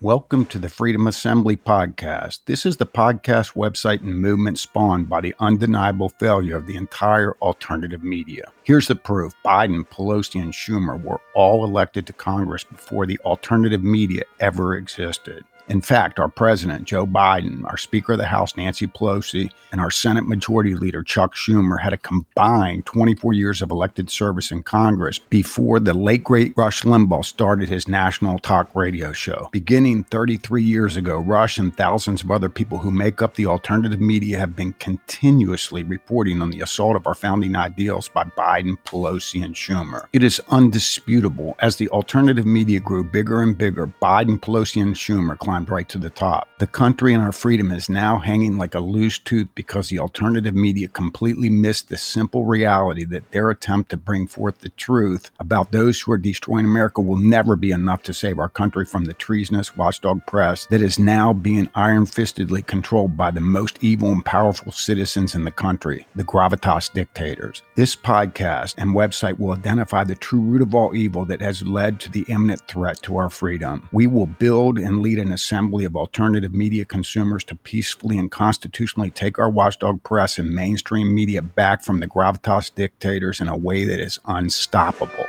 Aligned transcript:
Welcome 0.00 0.46
to 0.46 0.60
the 0.60 0.68
Freedom 0.68 1.08
Assembly 1.08 1.56
podcast. 1.56 2.38
This 2.44 2.64
is 2.64 2.76
the 2.76 2.86
podcast 2.86 3.54
website 3.54 4.00
and 4.00 4.16
movement 4.16 4.60
spawned 4.60 5.08
by 5.08 5.20
the 5.20 5.34
undeniable 5.40 6.10
failure 6.20 6.56
of 6.56 6.68
the 6.68 6.76
entire 6.76 7.32
alternative 7.42 8.04
media. 8.04 8.44
Here's 8.62 8.86
the 8.86 8.94
proof 8.94 9.34
Biden, 9.44 9.84
Pelosi, 9.88 10.40
and 10.40 10.52
Schumer 10.52 11.02
were 11.02 11.20
all 11.34 11.64
elected 11.64 12.06
to 12.06 12.12
Congress 12.12 12.62
before 12.62 13.06
the 13.06 13.18
alternative 13.24 13.82
media 13.82 14.22
ever 14.38 14.76
existed. 14.76 15.44
In 15.68 15.82
fact, 15.82 16.18
our 16.18 16.28
president, 16.30 16.84
Joe 16.84 17.06
Biden, 17.06 17.62
our 17.64 17.76
Speaker 17.76 18.12
of 18.12 18.18
the 18.18 18.24
House, 18.24 18.56
Nancy 18.56 18.86
Pelosi, 18.86 19.50
and 19.70 19.82
our 19.82 19.90
Senate 19.90 20.26
Majority 20.26 20.74
Leader, 20.74 21.02
Chuck 21.02 21.34
Schumer, 21.34 21.78
had 21.78 21.92
a 21.92 21.98
combined 21.98 22.86
24 22.86 23.34
years 23.34 23.60
of 23.60 23.70
elected 23.70 24.08
service 24.08 24.50
in 24.50 24.62
Congress 24.62 25.18
before 25.18 25.78
the 25.78 25.92
late 25.92 26.24
great 26.24 26.54
Rush 26.56 26.84
Limbaugh 26.84 27.22
started 27.22 27.68
his 27.68 27.86
national 27.86 28.38
talk 28.38 28.74
radio 28.74 29.12
show. 29.12 29.50
Beginning 29.52 30.04
33 30.04 30.62
years 30.62 30.96
ago, 30.96 31.18
Rush 31.18 31.58
and 31.58 31.76
thousands 31.76 32.22
of 32.22 32.30
other 32.30 32.48
people 32.48 32.78
who 32.78 32.90
make 32.90 33.20
up 33.20 33.34
the 33.34 33.44
alternative 33.44 34.00
media 34.00 34.38
have 34.38 34.56
been 34.56 34.72
continuously 34.74 35.82
reporting 35.82 36.40
on 36.40 36.48
the 36.48 36.62
assault 36.62 36.96
of 36.96 37.06
our 37.06 37.14
founding 37.14 37.56
ideals 37.56 38.08
by 38.08 38.24
Biden, 38.24 38.78
Pelosi, 38.86 39.44
and 39.44 39.54
Schumer. 39.54 40.06
It 40.14 40.22
is 40.22 40.40
undisputable 40.48 41.56
as 41.58 41.76
the 41.76 41.90
alternative 41.90 42.46
media 42.46 42.80
grew 42.80 43.04
bigger 43.04 43.42
and 43.42 43.56
bigger, 43.56 43.86
Biden, 44.00 44.40
Pelosi, 44.40 44.80
and 44.80 44.94
Schumer 44.94 45.36
climbed 45.38 45.57
climbed 45.58 45.70
right 45.70 45.88
to 45.88 45.98
the 45.98 46.10
top. 46.10 46.48
The 46.58 46.66
country 46.66 47.14
and 47.14 47.22
our 47.22 47.32
freedom 47.32 47.72
is 47.72 47.88
now 47.88 48.18
hanging 48.18 48.58
like 48.58 48.74
a 48.74 48.80
loose 48.80 49.18
tooth 49.18 49.48
because 49.56 49.88
the 49.88 49.98
alternative 49.98 50.54
media 50.54 50.86
completely 50.86 51.50
missed 51.50 51.88
the 51.88 51.96
simple 51.96 52.44
reality 52.44 53.04
that 53.06 53.30
their 53.32 53.50
attempt 53.50 53.90
to 53.90 53.96
bring 53.96 54.28
forth 54.28 54.58
the 54.58 54.68
truth 54.70 55.30
about 55.40 55.72
those 55.72 56.00
who 56.00 56.12
are 56.12 56.18
destroying 56.18 56.64
America 56.64 57.00
will 57.00 57.16
never 57.16 57.56
be 57.56 57.72
enough 57.72 58.02
to 58.04 58.14
save 58.14 58.38
our 58.38 58.48
country 58.48 58.84
from 58.84 59.04
the 59.04 59.14
treasonous 59.14 59.76
watchdog 59.76 60.24
press 60.26 60.66
that 60.66 60.82
is 60.82 60.98
now 60.98 61.32
being 61.32 61.68
iron 61.74 62.06
fistedly 62.06 62.64
controlled 62.64 63.16
by 63.16 63.30
the 63.30 63.40
most 63.40 63.78
evil 63.80 64.12
and 64.12 64.24
powerful 64.24 64.70
citizens 64.70 65.34
in 65.34 65.44
the 65.44 65.50
country, 65.50 66.06
the 66.14 66.24
gravitas 66.24 66.92
dictators. 66.92 67.62
This 67.74 67.96
podcast 67.96 68.74
and 68.78 68.94
website 68.94 69.38
will 69.38 69.52
identify 69.52 70.04
the 70.04 70.14
true 70.14 70.40
root 70.40 70.62
of 70.62 70.74
all 70.74 70.94
evil 70.94 71.24
that 71.24 71.40
has 71.40 71.62
led 71.62 71.98
to 72.00 72.10
the 72.10 72.24
imminent 72.28 72.60
threat 72.68 73.02
to 73.02 73.16
our 73.16 73.30
freedom. 73.30 73.88
We 73.92 74.06
will 74.06 74.26
build 74.26 74.78
and 74.78 75.02
lead 75.02 75.18
an 75.18 75.32
assembly 75.48 75.86
of 75.86 75.96
alternative 75.96 76.52
media 76.52 76.84
consumers 76.84 77.42
to 77.42 77.54
peacefully 77.54 78.18
and 78.18 78.30
constitutionally 78.30 79.10
take 79.10 79.38
our 79.38 79.48
watchdog 79.48 80.02
press 80.02 80.38
and 80.38 80.50
mainstream 80.50 81.14
media 81.14 81.40
back 81.40 81.82
from 81.82 82.00
the 82.00 82.06
gravitas 82.06 82.74
dictators 82.74 83.40
in 83.40 83.48
a 83.48 83.56
way 83.56 83.86
that 83.86 83.98
is 83.98 84.20
unstoppable. 84.26 85.24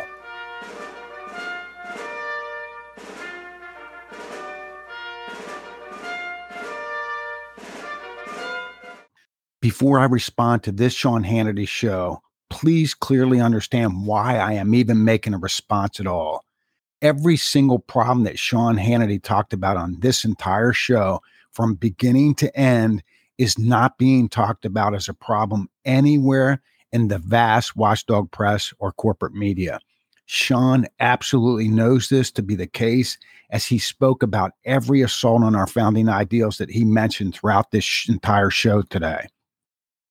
Before 9.62 10.00
I 10.00 10.06
respond 10.06 10.64
to 10.64 10.74
this 10.74 10.94
Sean 10.94 11.24
Hannity 11.24 11.68
show, 11.68 12.22
please 12.50 12.94
clearly 12.94 13.40
understand 13.40 14.06
why 14.06 14.38
I 14.38 14.54
am 14.54 14.74
even 14.74 15.06
making 15.06 15.34
a 15.34 15.38
response 15.38 16.02
at 16.02 16.08
all 16.08 16.44
every 17.02 17.38
single 17.38 17.80
problem 17.80 18.24
that 18.24 18.40
Sean 18.40 18.78
Hannity 18.78 19.22
talked 19.22 19.54
about 19.54 19.78
on 19.78 19.98
this 20.00 20.26
entire 20.26 20.74
show 20.74 21.22
from 21.52 21.76
beginning 21.76 22.36
to 22.36 22.56
end 22.58 23.04
is 23.38 23.58
not 23.58 23.98
being 23.98 24.28
talked 24.30 24.66
about 24.66 24.94
as 24.94 25.08
a 25.08 25.14
problem 25.14 25.70
anywhere 25.86 26.62
in 26.92 27.08
the 27.08 27.20
vast 27.20 27.76
watchdog 27.76 28.30
press 28.32 28.74
or 28.80 28.92
corporate 28.92 29.34
media. 29.34 29.80
Sean 30.26 30.86
absolutely 31.00 31.68
knows 31.68 32.10
this 32.10 32.32
to 32.32 32.44
be 32.44 32.56
the 32.56 32.68
case 32.68 33.18
as 33.50 33.66
he 33.66 33.80
spoke 33.80 34.22
about 34.22 34.52
every 34.66 35.02
assault 35.02 35.44
on 35.44 35.56
our 35.56 35.66
founding 35.66 36.08
ideals 36.08 36.58
that 36.58 36.70
he 36.70 36.86
mentioned 36.86 37.34
throughout 37.34 37.72
this 37.72 38.06
entire 38.08 38.52
show 38.52 38.84
today 38.84 39.26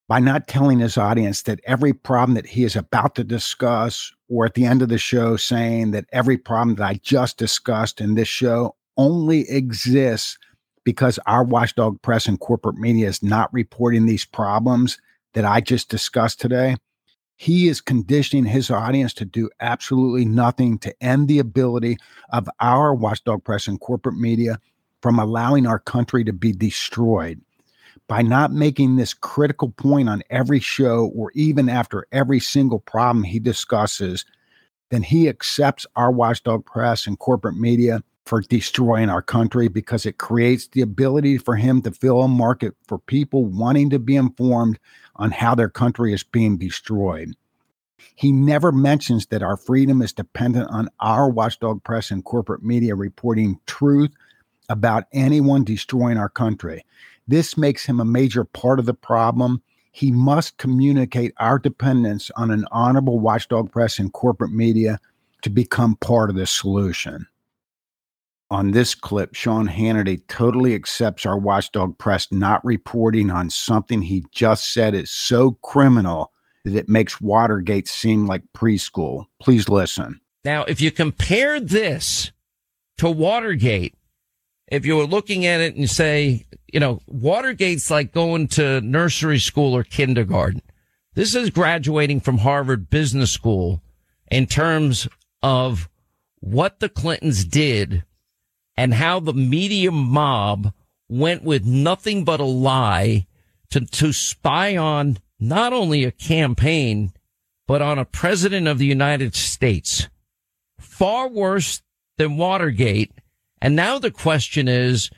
by 0.08 0.18
not 0.18 0.48
telling 0.48 0.80
his 0.80 0.96
audience 0.96 1.42
that 1.42 1.60
every 1.64 1.92
problem 1.92 2.34
that 2.34 2.46
he 2.46 2.64
is 2.64 2.74
about 2.74 3.14
to 3.14 3.22
discuss, 3.22 4.12
or 4.28 4.46
at 4.46 4.54
the 4.54 4.66
end 4.66 4.82
of 4.82 4.88
the 4.88 4.98
show, 4.98 5.36
saying 5.36 5.92
that 5.92 6.06
every 6.12 6.36
problem 6.36 6.76
that 6.76 6.86
I 6.86 6.94
just 7.02 7.38
discussed 7.38 8.00
in 8.00 8.14
this 8.14 8.28
show 8.28 8.74
only 8.96 9.48
exists 9.48 10.38
because 10.84 11.18
our 11.26 11.44
watchdog 11.44 12.00
press 12.02 12.26
and 12.26 12.40
corporate 12.40 12.76
media 12.76 13.08
is 13.08 13.22
not 13.22 13.52
reporting 13.52 14.06
these 14.06 14.24
problems 14.24 14.98
that 15.34 15.44
I 15.44 15.60
just 15.60 15.88
discussed 15.88 16.40
today. 16.40 16.76
He 17.36 17.68
is 17.68 17.80
conditioning 17.80 18.46
his 18.46 18.70
audience 18.70 19.14
to 19.14 19.24
do 19.24 19.48
absolutely 19.60 20.24
nothing 20.24 20.78
to 20.78 20.94
end 21.02 21.28
the 21.28 21.38
ability 21.38 21.98
of 22.30 22.48
our 22.60 22.94
watchdog 22.94 23.44
press 23.44 23.66
and 23.68 23.80
corporate 23.80 24.16
media 24.16 24.58
from 25.02 25.18
allowing 25.18 25.66
our 25.66 25.78
country 25.78 26.24
to 26.24 26.32
be 26.32 26.52
destroyed 26.52 27.40
by 28.06 28.22
not 28.22 28.52
making 28.52 28.96
this 28.96 29.14
critical 29.14 29.70
point 29.70 30.08
on 30.08 30.22
every 30.30 30.60
show 30.60 31.10
or 31.14 31.30
even 31.34 31.68
after 31.68 32.06
every 32.12 32.40
single 32.40 32.80
problem 32.80 33.24
he 33.24 33.38
discusses, 33.38 34.24
then 34.90 35.02
he 35.02 35.28
accepts 35.28 35.86
our 35.96 36.10
watchdog 36.10 36.64
press 36.64 37.06
and 37.06 37.18
corporate 37.18 37.56
media 37.56 38.02
for 38.24 38.42
destroying 38.42 39.08
our 39.08 39.22
country 39.22 39.68
because 39.68 40.04
it 40.04 40.18
creates 40.18 40.68
the 40.68 40.82
ability 40.82 41.38
for 41.38 41.56
him 41.56 41.80
to 41.80 41.90
fill 41.90 42.20
a 42.22 42.28
market 42.28 42.74
for 42.86 42.98
people 42.98 43.46
wanting 43.46 43.88
to 43.88 43.98
be 43.98 44.16
informed 44.16 44.78
on 45.16 45.30
how 45.30 45.54
their 45.54 45.70
country 45.70 46.12
is 46.12 46.22
being 46.22 46.58
destroyed. 46.58 47.34
He 48.16 48.30
never 48.30 48.70
mentions 48.70 49.26
that 49.26 49.42
our 49.42 49.56
freedom 49.56 50.02
is 50.02 50.12
dependent 50.12 50.68
on 50.70 50.88
our 51.00 51.30
watchdog 51.30 51.82
press 51.84 52.10
and 52.10 52.24
corporate 52.24 52.62
media 52.62 52.94
reporting 52.94 53.58
truth 53.66 54.10
about 54.68 55.04
anyone 55.12 55.64
destroying 55.64 56.18
our 56.18 56.28
country. 56.28 56.84
This 57.28 57.56
makes 57.56 57.84
him 57.84 58.00
a 58.00 58.04
major 58.04 58.44
part 58.44 58.78
of 58.78 58.86
the 58.86 58.94
problem. 58.94 59.62
He 59.92 60.10
must 60.10 60.56
communicate 60.56 61.34
our 61.38 61.58
dependence 61.58 62.30
on 62.36 62.50
an 62.50 62.64
honorable 62.72 63.20
watchdog 63.20 63.70
press 63.70 63.98
and 63.98 64.12
corporate 64.12 64.52
media 64.52 64.98
to 65.42 65.50
become 65.50 65.96
part 65.96 66.30
of 66.30 66.36
the 66.36 66.46
solution. 66.46 67.26
On 68.50 68.70
this 68.70 68.94
clip, 68.94 69.34
Sean 69.34 69.68
Hannity 69.68 70.26
totally 70.28 70.74
accepts 70.74 71.26
our 71.26 71.38
watchdog 71.38 71.98
press 71.98 72.32
not 72.32 72.64
reporting 72.64 73.30
on 73.30 73.50
something 73.50 74.00
he 74.00 74.24
just 74.32 74.72
said 74.72 74.94
is 74.94 75.10
so 75.10 75.52
criminal 75.62 76.32
that 76.64 76.74
it 76.74 76.88
makes 76.88 77.20
Watergate 77.20 77.86
seem 77.86 78.26
like 78.26 78.42
preschool. 78.56 79.26
Please 79.38 79.68
listen. 79.68 80.18
Now, 80.44 80.64
if 80.64 80.80
you 80.80 80.90
compare 80.90 81.60
this 81.60 82.32
to 82.96 83.10
Watergate, 83.10 83.94
if 84.68 84.84
you 84.84 84.96
were 84.96 85.06
looking 85.06 85.46
at 85.46 85.60
it 85.60 85.74
and 85.76 85.88
say, 85.88 86.46
you 86.72 86.78
know, 86.78 87.00
Watergate's 87.06 87.90
like 87.90 88.12
going 88.12 88.48
to 88.48 88.80
nursery 88.82 89.38
school 89.38 89.74
or 89.74 89.82
kindergarten. 89.82 90.62
This 91.14 91.34
is 91.34 91.50
graduating 91.50 92.20
from 92.20 92.38
Harvard 92.38 92.90
Business 92.90 93.32
School 93.32 93.82
in 94.30 94.46
terms 94.46 95.08
of 95.42 95.88
what 96.40 96.80
the 96.80 96.88
Clintons 96.88 97.44
did 97.44 98.04
and 98.76 98.94
how 98.94 99.18
the 99.18 99.32
media 99.32 99.90
mob 99.90 100.72
went 101.08 101.42
with 101.42 101.64
nothing 101.64 102.24
but 102.24 102.38
a 102.38 102.44
lie 102.44 103.26
to, 103.70 103.80
to 103.80 104.12
spy 104.12 104.76
on 104.76 105.18
not 105.40 105.72
only 105.72 106.04
a 106.04 106.12
campaign, 106.12 107.12
but 107.66 107.82
on 107.82 107.98
a 107.98 108.04
president 108.04 108.68
of 108.68 108.78
the 108.78 108.86
United 108.86 109.34
States. 109.34 110.08
Far 110.78 111.28
worse 111.28 111.82
than 112.18 112.36
Watergate 112.36 113.12
and 113.60 113.74
now 113.74 113.98
the 113.98 114.10
question 114.10 114.68
is, 114.68 115.10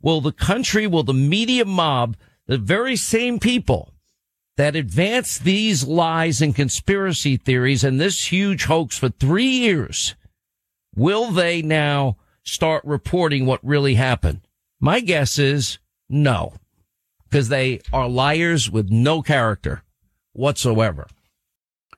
will 0.00 0.20
the 0.20 0.32
country, 0.32 0.86
will 0.86 1.02
the 1.02 1.14
media 1.14 1.64
mob, 1.64 2.16
the 2.46 2.58
very 2.58 2.96
same 2.96 3.38
people 3.38 3.92
that 4.56 4.74
advance 4.74 5.38
these 5.38 5.84
lies 5.84 6.42
and 6.42 6.54
conspiracy 6.54 7.36
theories 7.36 7.84
and 7.84 8.00
this 8.00 8.32
huge 8.32 8.64
hoax 8.64 8.98
for 8.98 9.08
three 9.08 9.46
years, 9.46 10.14
will 10.96 11.30
they 11.30 11.62
now 11.62 12.16
start 12.42 12.84
reporting 12.84 13.46
what 13.46 13.64
really 13.64 13.94
happened? 13.94 14.40
My 14.80 15.00
guess 15.00 15.38
is 15.38 15.78
no, 16.08 16.54
because 17.28 17.48
they 17.48 17.80
are 17.92 18.08
liars 18.08 18.70
with 18.70 18.90
no 18.90 19.22
character 19.22 19.82
whatsoever. 20.32 21.06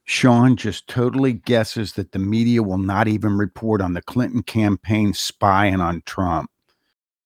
Sean 0.04 0.56
just 0.56 0.88
totally 0.88 1.32
guesses 1.32 1.92
that 1.92 2.12
the 2.12 2.18
media 2.18 2.62
will 2.62 2.78
not 2.78 3.06
even 3.06 3.38
report 3.38 3.80
on 3.80 3.94
the 3.94 4.02
Clinton 4.02 4.42
campaign 4.42 5.14
spying 5.14 5.80
on 5.80 6.02
Trump. 6.04 6.50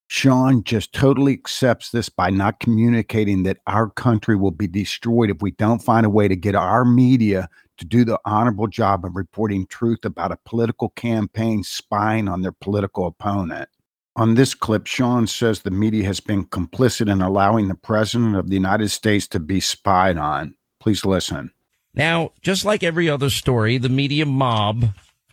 Sean 0.07 0.63
just 0.63 0.93
totally 0.93 1.33
accepts 1.33 1.91
this 1.91 2.09
by 2.09 2.31
not 2.31 2.61
communicating 2.61 3.43
that 3.43 3.59
our 3.67 3.89
country 3.91 4.37
will 4.37 4.51
be 4.51 4.67
destroyed 4.67 5.31
if 5.31 5.41
we 5.41 5.51
don't 5.53 5.83
find 5.83 6.05
a 6.05 6.11
way 6.11 6.29
to 6.29 6.37
get 6.37 6.55
our 6.55 6.85
media 6.85 7.49
to 7.79 7.85
do 7.85 8.05
the 8.05 8.21
honorable 8.25 8.69
job 8.69 9.05
of 9.05 9.17
reporting 9.17 9.67
truth 9.67 10.05
about 10.05 10.31
a 10.31 10.39
political 10.45 10.91
campaign 10.91 11.65
spying 11.65 12.29
on 12.29 12.43
their 12.43 12.53
political 12.53 13.07
opponent. 13.07 13.69
On 14.17 14.35
this 14.35 14.55
clip, 14.55 14.87
Sean 14.87 15.27
says 15.27 15.63
the 15.63 15.73
media 15.73 16.05
has 16.05 16.21
been 16.21 16.45
complicit 16.45 17.11
in 17.11 17.21
allowing 17.21 17.67
the 17.67 17.75
President 17.75 18.37
of 18.37 18.49
the 18.49 18.55
United 18.55 18.91
States 18.91 19.27
to 19.29 19.41
be 19.41 19.59
spied 19.59 20.17
on. 20.17 20.55
Please 20.79 21.05
listen. 21.05 21.51
Now, 21.95 22.33
just 22.43 22.65
like 22.65 22.83
every 22.83 23.09
other 23.09 23.31
story, 23.31 23.79
the 23.79 23.89
media 23.89 24.27
mob 24.27 24.87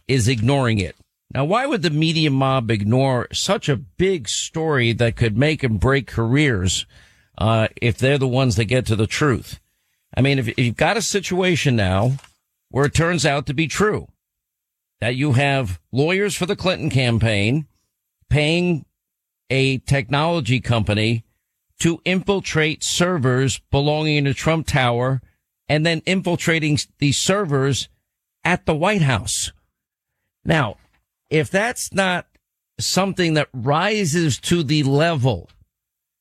is 0.07 0.27
ignoring 0.27 0.79
it. 0.79 0.95
Now, 1.33 1.45
why 1.45 1.65
would 1.65 1.81
the 1.81 1.89
media 1.89 2.29
mob 2.29 2.69
ignore 2.69 3.27
such 3.31 3.69
a 3.69 3.77
big 3.77 4.27
story 4.27 4.93
that 4.93 5.15
could 5.15 5.37
make 5.37 5.63
and 5.63 5.79
break 5.79 6.07
careers 6.07 6.85
uh, 7.37 7.69
if 7.81 7.97
they're 7.97 8.17
the 8.17 8.27
ones 8.27 8.57
that 8.57 8.65
get 8.65 8.85
to 8.87 8.95
the 8.95 9.07
truth? 9.07 9.59
I 10.15 10.21
mean, 10.21 10.39
if, 10.39 10.49
if 10.49 10.59
you've 10.59 10.75
got 10.75 10.97
a 10.97 11.01
situation 11.01 11.75
now 11.75 12.17
where 12.69 12.85
it 12.85 12.93
turns 12.93 13.25
out 13.25 13.45
to 13.45 13.53
be 13.53 13.67
true 13.67 14.07
that 14.99 15.15
you 15.15 15.33
have 15.33 15.79
lawyers 15.91 16.35
for 16.35 16.45
the 16.45 16.55
Clinton 16.55 16.89
campaign 16.89 17.65
paying 18.29 18.85
a 19.49 19.79
technology 19.79 20.59
company 20.59 21.23
to 21.79 22.01
infiltrate 22.05 22.83
servers 22.83 23.59
belonging 23.71 24.25
to 24.25 24.33
Trump 24.33 24.67
Tower 24.67 25.21
and 25.71 25.85
then 25.85 26.01
infiltrating 26.05 26.77
these 26.99 27.17
servers 27.17 27.87
at 28.43 28.65
the 28.65 28.75
White 28.75 29.03
House. 29.03 29.53
Now, 30.43 30.75
if 31.29 31.49
that's 31.49 31.93
not 31.93 32.27
something 32.77 33.35
that 33.35 33.47
rises 33.53 34.37
to 34.41 34.63
the 34.63 34.83
level, 34.83 35.49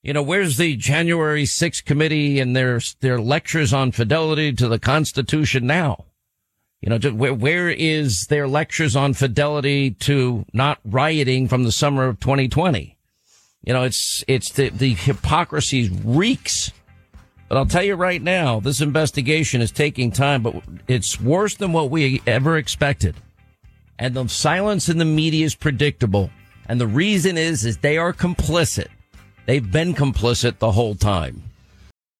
you 0.05 0.13
know, 0.13 0.23
where's 0.23 0.57
the 0.57 0.77
January 0.77 1.43
6th 1.43 1.85
committee 1.85 2.39
and 2.39 2.55
their, 2.55 2.81
their 3.01 3.21
lectures 3.21 3.73
on 3.73 3.91
fidelity 3.91 4.53
to 4.53 4.69
the 4.69 4.79
Constitution 4.79 5.67
now? 5.67 6.05
You 6.81 6.91
know, 6.91 7.11
where, 7.11 7.35
where 7.35 7.69
is 7.69 8.27
their 8.27 8.47
lectures 8.47 8.95
on 8.95 9.15
fidelity 9.15 9.91
to 9.91 10.47
not 10.53 10.79
rioting 10.85 11.49
from 11.49 11.65
the 11.65 11.73
summer 11.73 12.07
of 12.07 12.21
2020? 12.21 12.97
You 13.65 13.73
know, 13.73 13.83
it's, 13.83 14.23
it's 14.29 14.53
the, 14.53 14.69
the 14.69 14.95
hypocrisy 14.95 15.91
reeks. 16.05 16.71
But 17.51 17.59
I'll 17.59 17.67
tell 17.67 17.83
you 17.83 17.97
right 17.97 18.23
now, 18.23 18.61
this 18.61 18.81
investigation 18.81 19.61
is 19.61 19.73
taking 19.73 20.13
time, 20.13 20.45
but 20.45 20.63
it's 20.87 21.21
worse 21.21 21.57
than 21.57 21.73
what 21.73 21.91
we 21.91 22.23
ever 22.25 22.57
expected. 22.57 23.17
And 23.99 24.15
the 24.15 24.29
silence 24.29 24.89
in 24.89 24.99
the 24.99 25.05
media 25.05 25.47
is 25.47 25.57
predictable. 25.57 26.31
And 26.69 26.81
the 26.81 26.87
reason 26.87 27.37
is, 27.37 27.65
is 27.65 27.79
they 27.79 27.99
are 27.99 28.13
complicit. 28.13 28.87
They've 29.47 29.69
been 29.69 29.95
complicit 29.95 30.61
the 30.61 30.71
whole 30.71 30.95
time. 30.95 31.43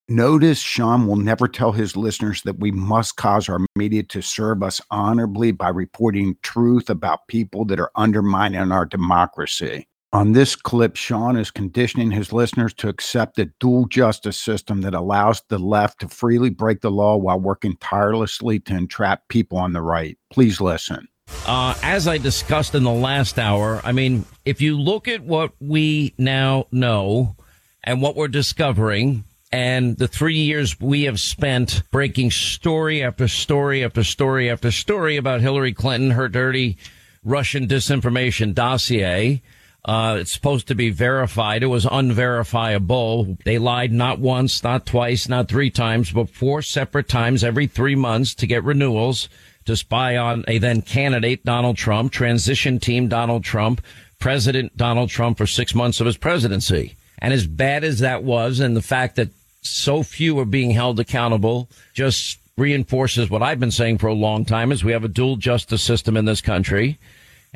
Notice 0.09 0.59
Sean 0.59 1.07
will 1.07 1.15
never 1.15 1.47
tell 1.47 1.71
his 1.71 1.97
listeners 1.97 2.43
that 2.43 2.59
we 2.59 2.73
must 2.73 3.15
cause 3.15 3.49
our 3.49 3.61
media 3.77 4.03
to 4.03 4.23
serve 4.23 4.65
us 4.65 4.81
honorably 4.91 5.53
by 5.53 5.69
reporting 5.69 6.39
truth 6.43 6.91
about 6.91 7.29
people 7.29 7.65
that 7.67 7.79
are 7.79 7.93
undermining 7.95 8.73
our 8.73 8.85
democracy. 8.85 9.87
On 10.13 10.33
this 10.33 10.57
clip, 10.57 10.97
Sean 10.97 11.37
is 11.37 11.53
conditioning 11.53 12.11
his 12.11 12.33
listeners 12.33 12.75
to 12.75 12.89
accept 12.89 13.39
a 13.39 13.45
dual 13.61 13.87
justice 13.87 14.41
system 14.41 14.81
that 14.81 14.93
allows 14.93 15.41
the 15.49 15.59
left 15.59 16.01
to 16.01 16.09
freely 16.09 16.51
break 16.51 16.81
the 16.81 16.91
law 16.91 17.17
while 17.17 17.39
working 17.39 17.77
tirelessly 17.77 18.59
to 18.61 18.75
entrap 18.75 19.29
people 19.29 19.57
on 19.57 19.73
the 19.73 19.83
right. 19.83 20.19
Please 20.33 20.61
listen. 20.61 21.07
Uh, 21.47 21.77
as 21.85 22.09
I 22.09 22.19
discussed 22.19 22.75
in 22.75 22.83
the 22.83 22.91
last 22.91 23.39
hour, 23.39 23.81
I 23.85 23.93
mean, 23.93 24.25
if 24.45 24.61
you 24.61 24.77
look 24.77 25.07
at 25.07 25.23
what 25.23 25.53
we 25.61 26.13
now 26.19 26.67
know 26.73 27.37
and 27.85 28.03
what 28.03 28.17
we're 28.17 28.27
discovering, 28.27 29.23
and 29.53 29.97
the 29.97 30.09
three 30.09 30.39
years 30.39 30.81
we 30.81 31.05
have 31.05 31.21
spent 31.21 31.85
breaking 31.93 32.33
story 32.33 33.05
after 33.05 33.29
story 33.29 33.85
after 33.85 34.03
story 34.03 34.51
after 34.51 34.73
story 34.73 35.17
about 35.17 35.41
Hillary 35.41 35.73
Clinton, 35.73 36.11
her 36.11 36.29
dirty 36.29 36.79
Russian 37.23 37.69
disinformation 37.69 38.55
dossier. 38.55 39.41
Uh, 39.85 40.19
it's 40.21 40.33
supposed 40.33 40.69
to 40.69 40.75
be 40.75 40.91
verified. 40.91 41.63
It 41.63 41.67
was 41.67 41.87
unverifiable. 41.91 43.39
They 43.45 43.59
lied 43.59 43.93
not 43.93 44.19
once, 44.19 44.63
not 44.63 44.85
twice, 44.85 45.29
not 45.29 45.49
three 45.49 45.71
times, 45.71 46.11
but 46.11 46.29
four 46.29 46.61
separate 46.61 47.09
times 47.09 47.43
every 47.43 47.67
three 47.67 47.95
months 47.95 48.35
to 48.37 48.47
get 48.47 48.63
renewals 48.65 49.29
to 49.65 49.77
spy 49.77 50.17
on 50.17 50.45
a 50.49 50.59
then 50.59 50.83
candidate, 50.83 51.45
Donald 51.45 51.77
Trump, 51.77 52.13
transition 52.13 52.79
team, 52.79 53.09
Donald 53.09 53.45
Trump, 53.45 53.81
President 54.19 54.77
Donald 54.77 55.09
Trump 55.09 55.39
for 55.39 55.47
six 55.47 55.75
months 55.75 56.01
of 56.01 56.07
his 56.07 56.17
presidency. 56.17 56.97
And 57.19 57.33
as 57.33 57.47
bad 57.47 57.85
as 57.85 58.01
that 58.01 58.23
was, 58.23 58.61
and 58.61 58.77
the 58.77 58.83
fact 58.83 59.17
that 59.17 59.29
so 59.63 60.03
few 60.03 60.39
are 60.39 60.47
being 60.47 60.71
held 60.71 61.01
accountable 61.01 61.69
just 61.93 62.39
reinforces 62.57 63.31
what 63.31 63.43
I've 63.43 63.61
been 63.61 63.71
saying 63.71 63.99
for 63.99 64.09
a 64.09 64.15
long 64.15 64.45
time 64.45 64.73
is 64.73 64.85
we 64.85 64.93
have 64.93 65.05
a 65.05 65.09
dual 65.09 65.37
justice 65.37 65.83
system 65.83 66.17
in 66.17 66.25
this 66.25 66.41
country. 66.41 66.99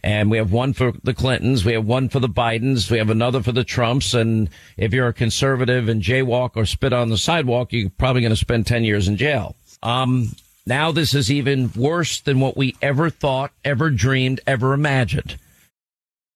And 0.04 0.30
we 0.30 0.36
have 0.36 0.52
one 0.52 0.74
for 0.74 0.92
the 1.02 1.14
Clintons. 1.14 1.64
We 1.64 1.72
have 1.72 1.86
one 1.86 2.10
for 2.10 2.20
the 2.20 2.28
Bidens. 2.28 2.90
We 2.90 2.98
have 2.98 3.08
another 3.08 3.42
for 3.42 3.52
the 3.52 3.64
Trumps. 3.64 4.12
And 4.12 4.50
if 4.76 4.92
you're 4.92 5.08
a 5.08 5.14
conservative 5.14 5.88
and 5.88 6.02
jaywalk 6.02 6.50
or 6.56 6.66
spit 6.66 6.92
on 6.92 7.08
the 7.08 7.16
sidewalk, 7.16 7.72
you're 7.72 7.88
probably 7.88 8.20
going 8.20 8.28
to 8.28 8.36
spend 8.36 8.66
10 8.66 8.84
years 8.84 9.08
in 9.08 9.16
jail. 9.16 9.56
Um, 9.82 10.32
now 10.66 10.92
this 10.92 11.14
is 11.14 11.32
even 11.32 11.72
worse 11.74 12.20
than 12.20 12.38
what 12.38 12.54
we 12.54 12.76
ever 12.82 13.08
thought, 13.08 13.52
ever 13.64 13.88
dreamed, 13.88 14.40
ever 14.46 14.74
imagined. 14.74 15.38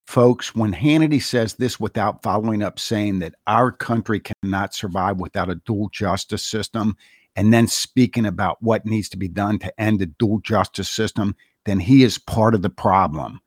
Folks, 0.07 0.55
when 0.55 0.73
Hannity 0.73 1.21
says 1.21 1.53
this 1.53 1.79
without 1.79 2.23
following 2.23 2.63
up 2.63 2.79
saying 2.79 3.19
that 3.19 3.35
our 3.45 3.71
country 3.71 4.19
cannot 4.19 4.73
survive 4.73 5.19
without 5.19 5.51
a 5.51 5.61
dual 5.67 5.89
justice 5.89 6.43
system, 6.43 6.97
and 7.35 7.53
then 7.53 7.67
speaking 7.67 8.25
about 8.25 8.63
what 8.63 8.87
needs 8.87 9.09
to 9.09 9.17
be 9.17 9.27
done 9.27 9.59
to 9.59 9.79
end 9.79 9.99
the 9.99 10.07
dual 10.07 10.39
justice 10.39 10.89
system, 10.89 11.35
then 11.65 11.79
he 11.79 12.01
is 12.01 12.17
part 12.17 12.55
of 12.55 12.63
the 12.63 12.71
problem. 12.71 13.39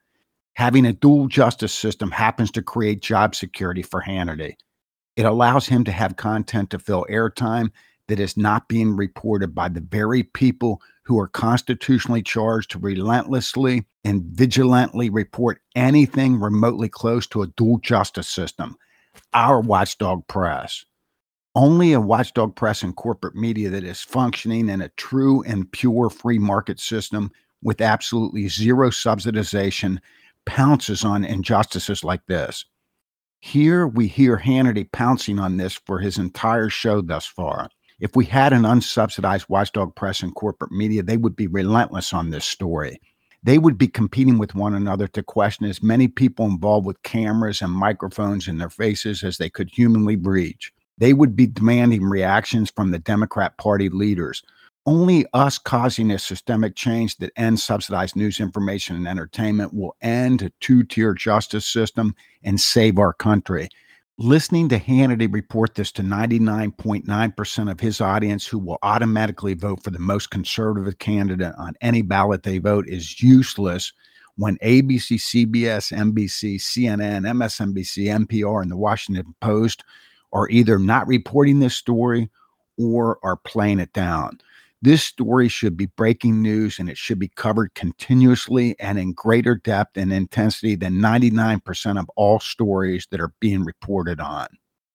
Having 0.54 0.86
a 0.86 0.92
dual 0.92 1.28
justice 1.28 1.72
system 1.72 2.10
happens 2.10 2.50
to 2.52 2.62
create 2.62 3.00
job 3.00 3.34
security 3.34 3.82
for 3.82 4.02
Hannity. 4.02 4.54
It 5.16 5.24
allows 5.24 5.66
him 5.66 5.84
to 5.84 5.92
have 5.92 6.16
content 6.16 6.70
to 6.70 6.78
fill 6.78 7.06
airtime 7.10 7.70
that 8.08 8.20
is 8.20 8.36
not 8.36 8.68
being 8.68 8.94
reported 8.96 9.54
by 9.54 9.68
the 9.68 9.80
very 9.80 10.22
people 10.22 10.82
who 11.04 11.18
are 11.18 11.28
constitutionally 11.28 12.22
charged 12.22 12.70
to 12.70 12.78
relentlessly 12.78 13.84
and 14.04 14.22
vigilantly 14.24 15.08
report 15.08 15.60
anything 15.74 16.38
remotely 16.38 16.88
close 16.88 17.26
to 17.28 17.42
a 17.42 17.46
dual 17.48 17.78
justice 17.78 18.28
system, 18.28 18.76
our 19.32 19.60
watchdog 19.60 20.26
press. 20.26 20.84
Only 21.54 21.92
a 21.92 22.00
watchdog 22.00 22.56
press 22.56 22.82
and 22.82 22.96
corporate 22.96 23.34
media 23.34 23.68
that 23.70 23.84
is 23.84 24.00
functioning 24.00 24.68
in 24.68 24.80
a 24.80 24.88
true 24.90 25.42
and 25.42 25.70
pure 25.70 26.08
free 26.08 26.38
market 26.38 26.80
system 26.80 27.30
with 27.62 27.80
absolutely 27.80 28.48
zero 28.48 28.90
subsidization 28.90 29.98
pounces 30.46 31.04
on 31.04 31.24
injustices 31.24 32.04
like 32.04 32.24
this. 32.26 32.64
Here 33.40 33.86
we 33.86 34.06
hear 34.06 34.36
Hannity 34.38 34.90
pouncing 34.92 35.38
on 35.38 35.56
this 35.56 35.74
for 35.74 35.98
his 35.98 36.18
entire 36.18 36.68
show 36.68 37.00
thus 37.00 37.26
far. 37.26 37.68
If 37.98 38.16
we 38.16 38.24
had 38.24 38.52
an 38.52 38.62
unsubsidized 38.62 39.48
watchdog 39.48 39.94
press 39.94 40.22
and 40.22 40.34
corporate 40.34 40.72
media, 40.72 41.02
they 41.02 41.16
would 41.16 41.36
be 41.36 41.46
relentless 41.46 42.12
on 42.12 42.30
this 42.30 42.44
story. 42.44 43.00
They 43.44 43.58
would 43.58 43.76
be 43.76 43.88
competing 43.88 44.38
with 44.38 44.54
one 44.54 44.74
another 44.74 45.08
to 45.08 45.22
question 45.22 45.66
as 45.66 45.82
many 45.82 46.06
people 46.06 46.46
involved 46.46 46.86
with 46.86 47.02
cameras 47.02 47.60
and 47.60 47.72
microphones 47.72 48.46
in 48.46 48.58
their 48.58 48.70
faces 48.70 49.24
as 49.24 49.38
they 49.38 49.50
could 49.50 49.70
humanly 49.70 50.16
reach. 50.16 50.72
They 50.98 51.12
would 51.12 51.34
be 51.34 51.46
demanding 51.46 52.04
reactions 52.04 52.70
from 52.70 52.92
the 52.92 53.00
Democrat 53.00 53.58
Party 53.58 53.88
leaders. 53.88 54.42
Only 54.84 55.26
us 55.32 55.58
causing 55.58 56.10
a 56.10 56.18
systemic 56.18 56.74
change 56.74 57.16
that 57.18 57.32
ends 57.36 57.62
subsidized 57.62 58.16
news 58.16 58.40
information 58.40 58.96
and 58.96 59.06
entertainment 59.06 59.72
will 59.72 59.94
end 60.02 60.42
a 60.42 60.50
two 60.60 60.82
tier 60.82 61.14
justice 61.14 61.66
system 61.66 62.14
and 62.42 62.60
save 62.60 62.98
our 62.98 63.12
country 63.12 63.68
listening 64.18 64.68
to 64.68 64.78
Hannity 64.78 65.32
report 65.32 65.74
this 65.74 65.90
to 65.92 66.02
99.9% 66.02 67.70
of 67.70 67.80
his 67.80 68.00
audience 68.00 68.46
who 68.46 68.58
will 68.58 68.78
automatically 68.82 69.54
vote 69.54 69.82
for 69.82 69.90
the 69.90 69.98
most 69.98 70.30
conservative 70.30 70.98
candidate 70.98 71.54
on 71.58 71.74
any 71.80 72.02
ballot 72.02 72.42
they 72.42 72.58
vote 72.58 72.88
is 72.88 73.22
useless 73.22 73.92
when 74.36 74.56
ABC, 74.58 75.18
CBS, 75.18 75.92
NBC, 75.92 76.56
CNN, 76.56 77.26
MSNBC, 77.26 78.26
NPR, 78.26 78.62
and 78.62 78.70
the 78.70 78.76
Washington 78.76 79.34
Post 79.40 79.82
are 80.32 80.48
either 80.50 80.78
not 80.78 81.06
reporting 81.06 81.58
this 81.58 81.74
story 81.74 82.30
or 82.78 83.18
are 83.22 83.36
playing 83.36 83.80
it 83.80 83.92
down. 83.92 84.38
This 84.84 85.04
story 85.04 85.46
should 85.46 85.76
be 85.76 85.86
breaking 85.86 86.42
news 86.42 86.80
and 86.80 86.90
it 86.90 86.98
should 86.98 87.20
be 87.20 87.28
covered 87.28 87.72
continuously 87.76 88.74
and 88.80 88.98
in 88.98 89.12
greater 89.12 89.54
depth 89.54 89.96
and 89.96 90.12
intensity 90.12 90.74
than 90.74 90.94
99% 90.94 92.00
of 92.00 92.10
all 92.16 92.40
stories 92.40 93.06
that 93.12 93.20
are 93.20 93.32
being 93.38 93.64
reported 93.64 94.18
on. 94.18 94.48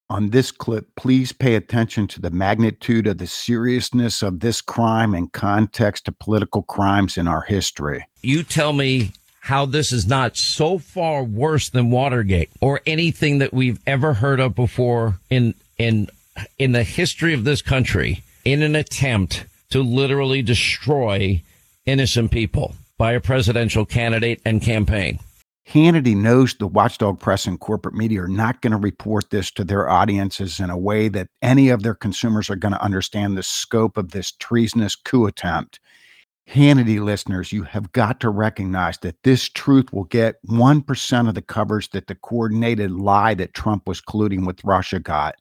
On 0.09 0.31
this 0.31 0.51
clip, 0.51 0.93
please 0.97 1.31
pay 1.31 1.55
attention 1.55 2.05
to 2.07 2.21
the 2.21 2.31
magnitude 2.31 3.07
of 3.07 3.17
the 3.17 3.27
seriousness 3.27 4.21
of 4.21 4.41
this 4.41 4.59
crime 4.59 5.15
in 5.15 5.29
context 5.29 6.03
to 6.05 6.11
political 6.11 6.63
crimes 6.63 7.17
in 7.17 7.25
our 7.25 7.43
history. 7.43 8.05
You 8.21 8.43
tell 8.43 8.73
me 8.73 9.13
how 9.39 9.65
this 9.65 9.93
is 9.93 10.05
not 10.05 10.35
so 10.35 10.79
far 10.79 11.23
worse 11.23 11.69
than 11.69 11.91
Watergate 11.91 12.49
or 12.59 12.81
anything 12.85 13.37
that 13.37 13.53
we've 13.53 13.79
ever 13.87 14.15
heard 14.15 14.41
of 14.41 14.53
before 14.53 15.19
in 15.29 15.53
in 15.77 16.09
in 16.59 16.73
the 16.73 16.83
history 16.83 17.33
of 17.33 17.45
this 17.45 17.61
country 17.61 18.21
in 18.43 18.61
an 18.61 18.75
attempt 18.75 19.45
to 19.71 19.81
literally 19.81 20.41
destroy 20.41 21.41
innocent 21.85 22.31
people 22.31 22.75
by 22.97 23.13
a 23.13 23.21
presidential 23.21 23.85
candidate 23.85 24.41
and 24.45 24.61
campaign. 24.61 25.19
Hannity 25.67 26.15
knows 26.15 26.53
the 26.53 26.67
watchdog 26.67 27.19
press 27.19 27.45
and 27.45 27.59
corporate 27.59 27.93
media 27.93 28.21
are 28.21 28.27
not 28.27 28.61
going 28.61 28.71
to 28.71 28.77
report 28.77 29.29
this 29.31 29.51
to 29.51 29.65
their 29.65 29.89
audiences 29.89 30.61
in 30.61 30.69
a 30.69 30.77
way 30.77 31.09
that 31.09 31.27
any 31.41 31.67
of 31.67 31.83
their 31.83 31.93
consumers 31.93 32.49
are 32.49 32.55
going 32.55 32.73
to 32.73 32.81
understand 32.81 33.37
the 33.37 33.43
scope 33.43 33.97
of 33.97 34.11
this 34.11 34.31
treasonous 34.31 34.95
coup 34.95 35.25
attempt. 35.25 35.81
Hannity 36.49 37.03
listeners, 37.03 37.51
you 37.51 37.63
have 37.63 37.91
got 37.91 38.21
to 38.21 38.29
recognize 38.29 38.97
that 38.99 39.21
this 39.23 39.49
truth 39.49 39.91
will 39.91 40.05
get 40.05 40.35
1% 40.47 41.27
of 41.27 41.35
the 41.35 41.41
coverage 41.41 41.89
that 41.89 42.07
the 42.07 42.15
coordinated 42.15 42.91
lie 42.91 43.33
that 43.33 43.53
Trump 43.53 43.85
was 43.85 43.99
colluding 43.99 44.47
with 44.47 44.63
Russia 44.63 44.99
got. 44.99 45.35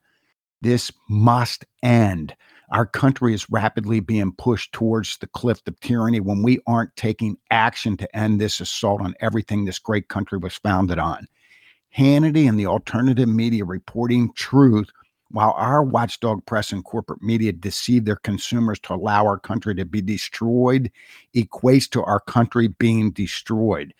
This 0.60 0.90
must 1.08 1.64
end. 1.84 2.34
Our 2.70 2.86
country 2.86 3.32
is 3.32 3.48
rapidly 3.50 4.00
being 4.00 4.32
pushed 4.32 4.72
towards 4.72 5.18
the 5.18 5.28
cliff 5.28 5.60
of 5.66 5.78
tyranny 5.80 6.20
when 6.20 6.42
we 6.42 6.58
aren't 6.66 6.94
taking 6.96 7.36
action 7.50 7.96
to 7.98 8.16
end 8.16 8.40
this 8.40 8.60
assault 8.60 9.00
on 9.00 9.14
everything 9.20 9.64
this 9.64 9.78
great 9.78 10.08
country 10.08 10.38
was 10.38 10.54
founded 10.56 10.98
on. 10.98 11.28
Hannity 11.96 12.48
and 12.48 12.58
the 12.58 12.66
alternative 12.66 13.28
media 13.28 13.64
reporting 13.64 14.32
truth 14.34 14.90
while 15.30 15.52
our 15.56 15.82
watchdog 15.82 16.44
press 16.46 16.72
and 16.72 16.84
corporate 16.84 17.22
media 17.22 17.52
deceive 17.52 18.04
their 18.04 18.16
consumers 18.16 18.78
to 18.80 18.94
allow 18.94 19.26
our 19.26 19.38
country 19.38 19.74
to 19.74 19.84
be 19.84 20.00
destroyed, 20.00 20.90
equates 21.34 21.88
to 21.90 22.02
our 22.04 22.20
country 22.20 22.68
being 22.68 23.10
destroyed. 23.10 23.92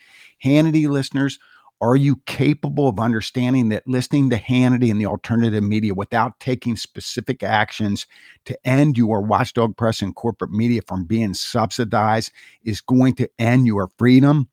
Hannity 0.44 0.88
listeners, 0.88 1.38
are 1.82 1.96
you 1.96 2.16
capable 2.26 2.88
of 2.88 2.98
understanding 2.98 3.68
that 3.68 3.86
listening 3.86 4.30
to 4.30 4.38
Hannity 4.38 4.90
and 4.90 4.98
the 4.98 5.06
alternative 5.06 5.62
media 5.62 5.92
without 5.92 6.40
taking 6.40 6.74
specific 6.74 7.42
actions 7.42 8.06
to 8.46 8.58
end 8.66 8.96
your 8.96 9.20
watchdog 9.20 9.76
press 9.76 10.00
and 10.00 10.14
corporate 10.14 10.52
media 10.52 10.80
from 10.86 11.04
being 11.04 11.34
subsidized 11.34 12.32
is 12.64 12.80
going 12.80 13.14
to 13.16 13.28
end 13.38 13.66
your 13.66 13.90
freedom? 13.98 14.48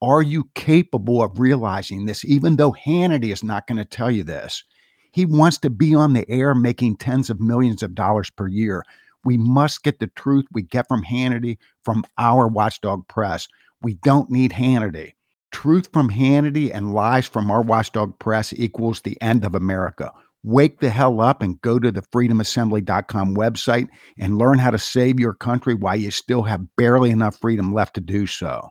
Are 0.00 0.22
you 0.22 0.48
capable 0.54 1.22
of 1.22 1.38
realizing 1.38 2.06
this, 2.06 2.24
even 2.24 2.56
though 2.56 2.72
Hannity 2.72 3.30
is 3.30 3.44
not 3.44 3.66
going 3.66 3.78
to 3.78 3.84
tell 3.84 4.10
you 4.10 4.24
this? 4.24 4.64
He 5.12 5.26
wants 5.26 5.58
to 5.58 5.70
be 5.70 5.94
on 5.94 6.14
the 6.14 6.28
air 6.30 6.54
making 6.54 6.96
tens 6.96 7.28
of 7.28 7.40
millions 7.40 7.82
of 7.82 7.94
dollars 7.94 8.30
per 8.30 8.48
year. 8.48 8.82
We 9.24 9.36
must 9.36 9.82
get 9.82 9.98
the 10.00 10.08
truth 10.08 10.46
we 10.52 10.62
get 10.62 10.88
from 10.88 11.04
Hannity 11.04 11.58
from 11.84 12.04
our 12.16 12.48
watchdog 12.48 13.06
press. 13.06 13.48
We 13.82 13.94
don't 13.94 14.30
need 14.30 14.50
Hannity. 14.50 15.12
Truth 15.54 15.90
from 15.92 16.10
Hannity 16.10 16.74
and 16.74 16.92
lies 16.94 17.28
from 17.28 17.48
our 17.48 17.62
watchdog 17.62 18.18
press 18.18 18.52
equals 18.54 19.00
the 19.00 19.16
end 19.22 19.44
of 19.44 19.54
America. 19.54 20.10
Wake 20.42 20.80
the 20.80 20.90
hell 20.90 21.20
up 21.20 21.42
and 21.42 21.60
go 21.62 21.78
to 21.78 21.92
the 21.92 22.02
freedomassembly.com 22.02 23.36
website 23.36 23.88
and 24.18 24.36
learn 24.36 24.58
how 24.58 24.72
to 24.72 24.78
save 24.80 25.20
your 25.20 25.32
country 25.32 25.74
while 25.74 25.94
you 25.94 26.10
still 26.10 26.42
have 26.42 26.66
barely 26.76 27.10
enough 27.10 27.38
freedom 27.40 27.72
left 27.72 27.94
to 27.94 28.00
do 28.00 28.26
so. 28.26 28.68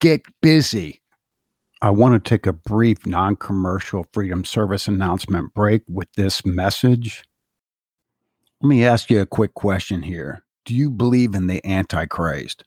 Get 0.00 0.22
busy. 0.40 1.02
I 1.82 1.90
want 1.90 2.14
to 2.14 2.30
take 2.30 2.46
a 2.46 2.52
brief 2.52 3.04
non 3.06 3.34
commercial 3.34 4.06
Freedom 4.12 4.44
Service 4.44 4.86
announcement 4.86 5.52
break 5.52 5.82
with 5.88 6.12
this 6.16 6.46
message. 6.46 7.24
Let 8.62 8.68
me 8.68 8.86
ask 8.86 9.10
you 9.10 9.20
a 9.20 9.26
quick 9.26 9.54
question 9.54 10.00
here. 10.00 10.44
Do 10.64 10.76
you 10.76 10.90
believe 10.90 11.34
in 11.34 11.48
the 11.48 11.60
Antichrist? 11.66 12.62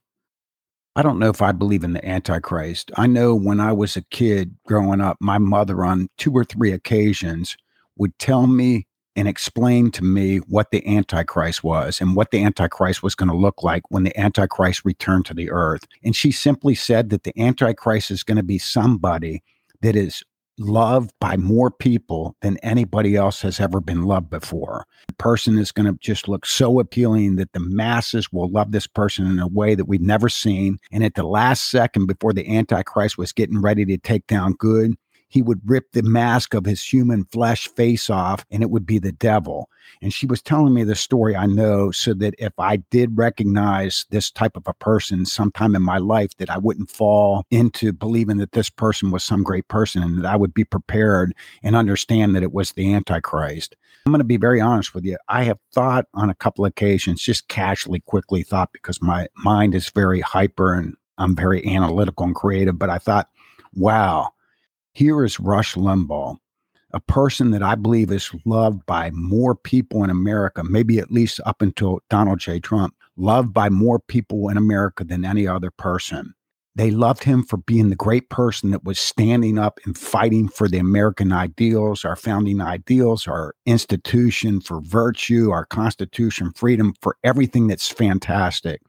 I 0.95 1.01
don't 1.01 1.17
know 1.17 1.29
if 1.29 1.41
I 1.41 1.51
believe 1.51 1.83
in 1.83 1.93
the 1.93 2.07
Antichrist. 2.07 2.91
I 2.95 3.07
know 3.07 3.33
when 3.33 3.59
I 3.59 3.73
was 3.73 3.97
a 3.97 4.03
kid 4.03 4.55
growing 4.67 5.01
up, 5.01 5.17
my 5.19 5.39
mother, 5.39 5.83
on 5.83 6.07
two 6.17 6.31
or 6.33 6.43
three 6.43 6.71
occasions, 6.71 7.57
would 7.97 8.17
tell 8.19 8.45
me 8.45 8.85
and 9.15 9.27
explain 9.27 9.91
to 9.91 10.03
me 10.03 10.37
what 10.37 10.71
the 10.71 10.85
Antichrist 10.87 11.63
was 11.63 11.99
and 11.99 12.15
what 12.15 12.31
the 12.31 12.43
Antichrist 12.43 13.01
was 13.03 13.15
going 13.15 13.29
to 13.29 13.35
look 13.35 13.63
like 13.63 13.83
when 13.89 14.03
the 14.03 14.19
Antichrist 14.19 14.85
returned 14.85 15.25
to 15.25 15.33
the 15.33 15.49
earth. 15.51 15.85
And 16.03 16.15
she 16.15 16.31
simply 16.31 16.75
said 16.75 17.09
that 17.09 17.23
the 17.23 17.39
Antichrist 17.39 18.11
is 18.11 18.23
going 18.23 18.37
to 18.37 18.43
be 18.43 18.57
somebody 18.57 19.43
that 19.81 19.95
is 19.95 20.23
loved 20.57 21.11
by 21.19 21.37
more 21.37 21.71
people 21.71 22.35
than 22.41 22.57
anybody 22.57 23.15
else 23.15 23.41
has 23.41 23.59
ever 23.59 23.79
been 23.79 24.03
loved 24.03 24.29
before. 24.29 24.85
The 25.07 25.13
person 25.15 25.57
is 25.57 25.71
going 25.71 25.91
to 25.91 25.97
just 25.99 26.27
look 26.27 26.45
so 26.45 26.79
appealing 26.79 27.35
that 27.37 27.53
the 27.53 27.59
masses 27.59 28.31
will 28.31 28.49
love 28.49 28.71
this 28.71 28.87
person 28.87 29.25
in 29.25 29.39
a 29.39 29.47
way 29.47 29.75
that 29.75 29.85
we've 29.85 30.01
never 30.01 30.29
seen. 30.29 30.79
And 30.91 31.03
at 31.03 31.15
the 31.15 31.23
last 31.23 31.69
second 31.71 32.05
before 32.05 32.33
the 32.33 32.47
Antichrist 32.47 33.17
was 33.17 33.31
getting 33.31 33.61
ready 33.61 33.85
to 33.85 33.97
take 33.97 34.27
down 34.27 34.53
good, 34.53 34.95
he 35.33 35.41
would 35.41 35.61
rip 35.65 35.91
the 35.93 36.03
mask 36.03 36.53
of 36.53 36.63
his 36.63 36.83
human 36.83 37.25
flesh 37.31 37.67
face 37.69 38.07
off 38.07 38.45
and 38.51 38.61
it 38.61 38.69
would 38.69 38.85
be 38.85 38.99
the 38.99 39.11
devil. 39.11 39.67
And 39.99 40.13
she 40.13 40.27
was 40.27 40.43
telling 40.43 40.75
me 40.75 40.83
the 40.83 40.93
story 40.93 41.35
I 41.35 41.47
know 41.47 41.89
so 41.89 42.13
that 42.13 42.35
if 42.37 42.53
I 42.59 42.75
did 42.75 43.17
recognize 43.17 44.05
this 44.11 44.29
type 44.29 44.55
of 44.55 44.67
a 44.67 44.75
person 44.75 45.25
sometime 45.25 45.75
in 45.75 45.81
my 45.81 45.97
life, 45.97 46.37
that 46.37 46.51
I 46.51 46.59
wouldn't 46.59 46.91
fall 46.91 47.47
into 47.49 47.91
believing 47.91 48.37
that 48.37 48.51
this 48.51 48.69
person 48.69 49.09
was 49.09 49.23
some 49.23 49.41
great 49.41 49.67
person 49.69 50.03
and 50.03 50.19
that 50.19 50.31
I 50.31 50.35
would 50.35 50.53
be 50.53 50.65
prepared 50.65 51.33
and 51.63 51.75
understand 51.75 52.35
that 52.35 52.43
it 52.43 52.53
was 52.53 52.73
the 52.73 52.93
Antichrist. 52.93 53.75
I'm 54.05 54.11
going 54.11 54.19
to 54.19 54.25
be 54.25 54.37
very 54.37 54.61
honest 54.61 54.93
with 54.93 55.03
you. 55.03 55.17
I 55.29 55.45
have 55.45 55.57
thought 55.71 56.05
on 56.13 56.29
a 56.29 56.35
couple 56.35 56.63
of 56.63 56.69
occasions, 56.69 57.23
just 57.23 57.47
casually, 57.47 58.01
quickly 58.01 58.43
thought 58.43 58.71
because 58.71 59.01
my 59.01 59.27
mind 59.35 59.73
is 59.73 59.89
very 59.89 60.21
hyper 60.21 60.75
and 60.75 60.95
I'm 61.17 61.35
very 61.35 61.65
analytical 61.65 62.23
and 62.23 62.35
creative, 62.35 62.77
but 62.77 62.91
I 62.91 62.99
thought, 62.99 63.29
wow, 63.73 64.32
here 64.93 65.23
is 65.23 65.39
Rush 65.39 65.75
Limbaugh, 65.75 66.37
a 66.91 66.99
person 66.99 67.51
that 67.51 67.63
I 67.63 67.75
believe 67.75 68.11
is 68.11 68.29
loved 68.45 68.85
by 68.85 69.11
more 69.11 69.55
people 69.55 70.03
in 70.03 70.09
America, 70.09 70.63
maybe 70.63 70.99
at 70.99 71.11
least 71.11 71.39
up 71.45 71.61
until 71.61 71.99
Donald 72.09 72.39
J. 72.39 72.59
Trump, 72.59 72.95
loved 73.17 73.53
by 73.53 73.69
more 73.69 73.99
people 73.99 74.49
in 74.49 74.57
America 74.57 75.03
than 75.03 75.25
any 75.25 75.47
other 75.47 75.71
person. 75.71 76.33
They 76.75 76.89
loved 76.89 77.23
him 77.23 77.43
for 77.43 77.57
being 77.57 77.89
the 77.89 77.95
great 77.95 78.29
person 78.29 78.71
that 78.71 78.83
was 78.83 78.99
standing 78.99 79.59
up 79.59 79.79
and 79.85 79.95
fighting 79.95 80.47
for 80.47 80.67
the 80.67 80.79
American 80.79 81.31
ideals, 81.31 82.03
our 82.03 82.15
founding 82.15 82.61
ideals, 82.61 83.27
our 83.27 83.53
institution 83.67 84.59
for 84.59 84.81
virtue, 84.81 85.51
our 85.51 85.65
Constitution, 85.65 86.51
freedom, 86.55 86.95
for 86.99 87.15
everything 87.23 87.67
that's 87.67 87.89
fantastic. 87.89 88.81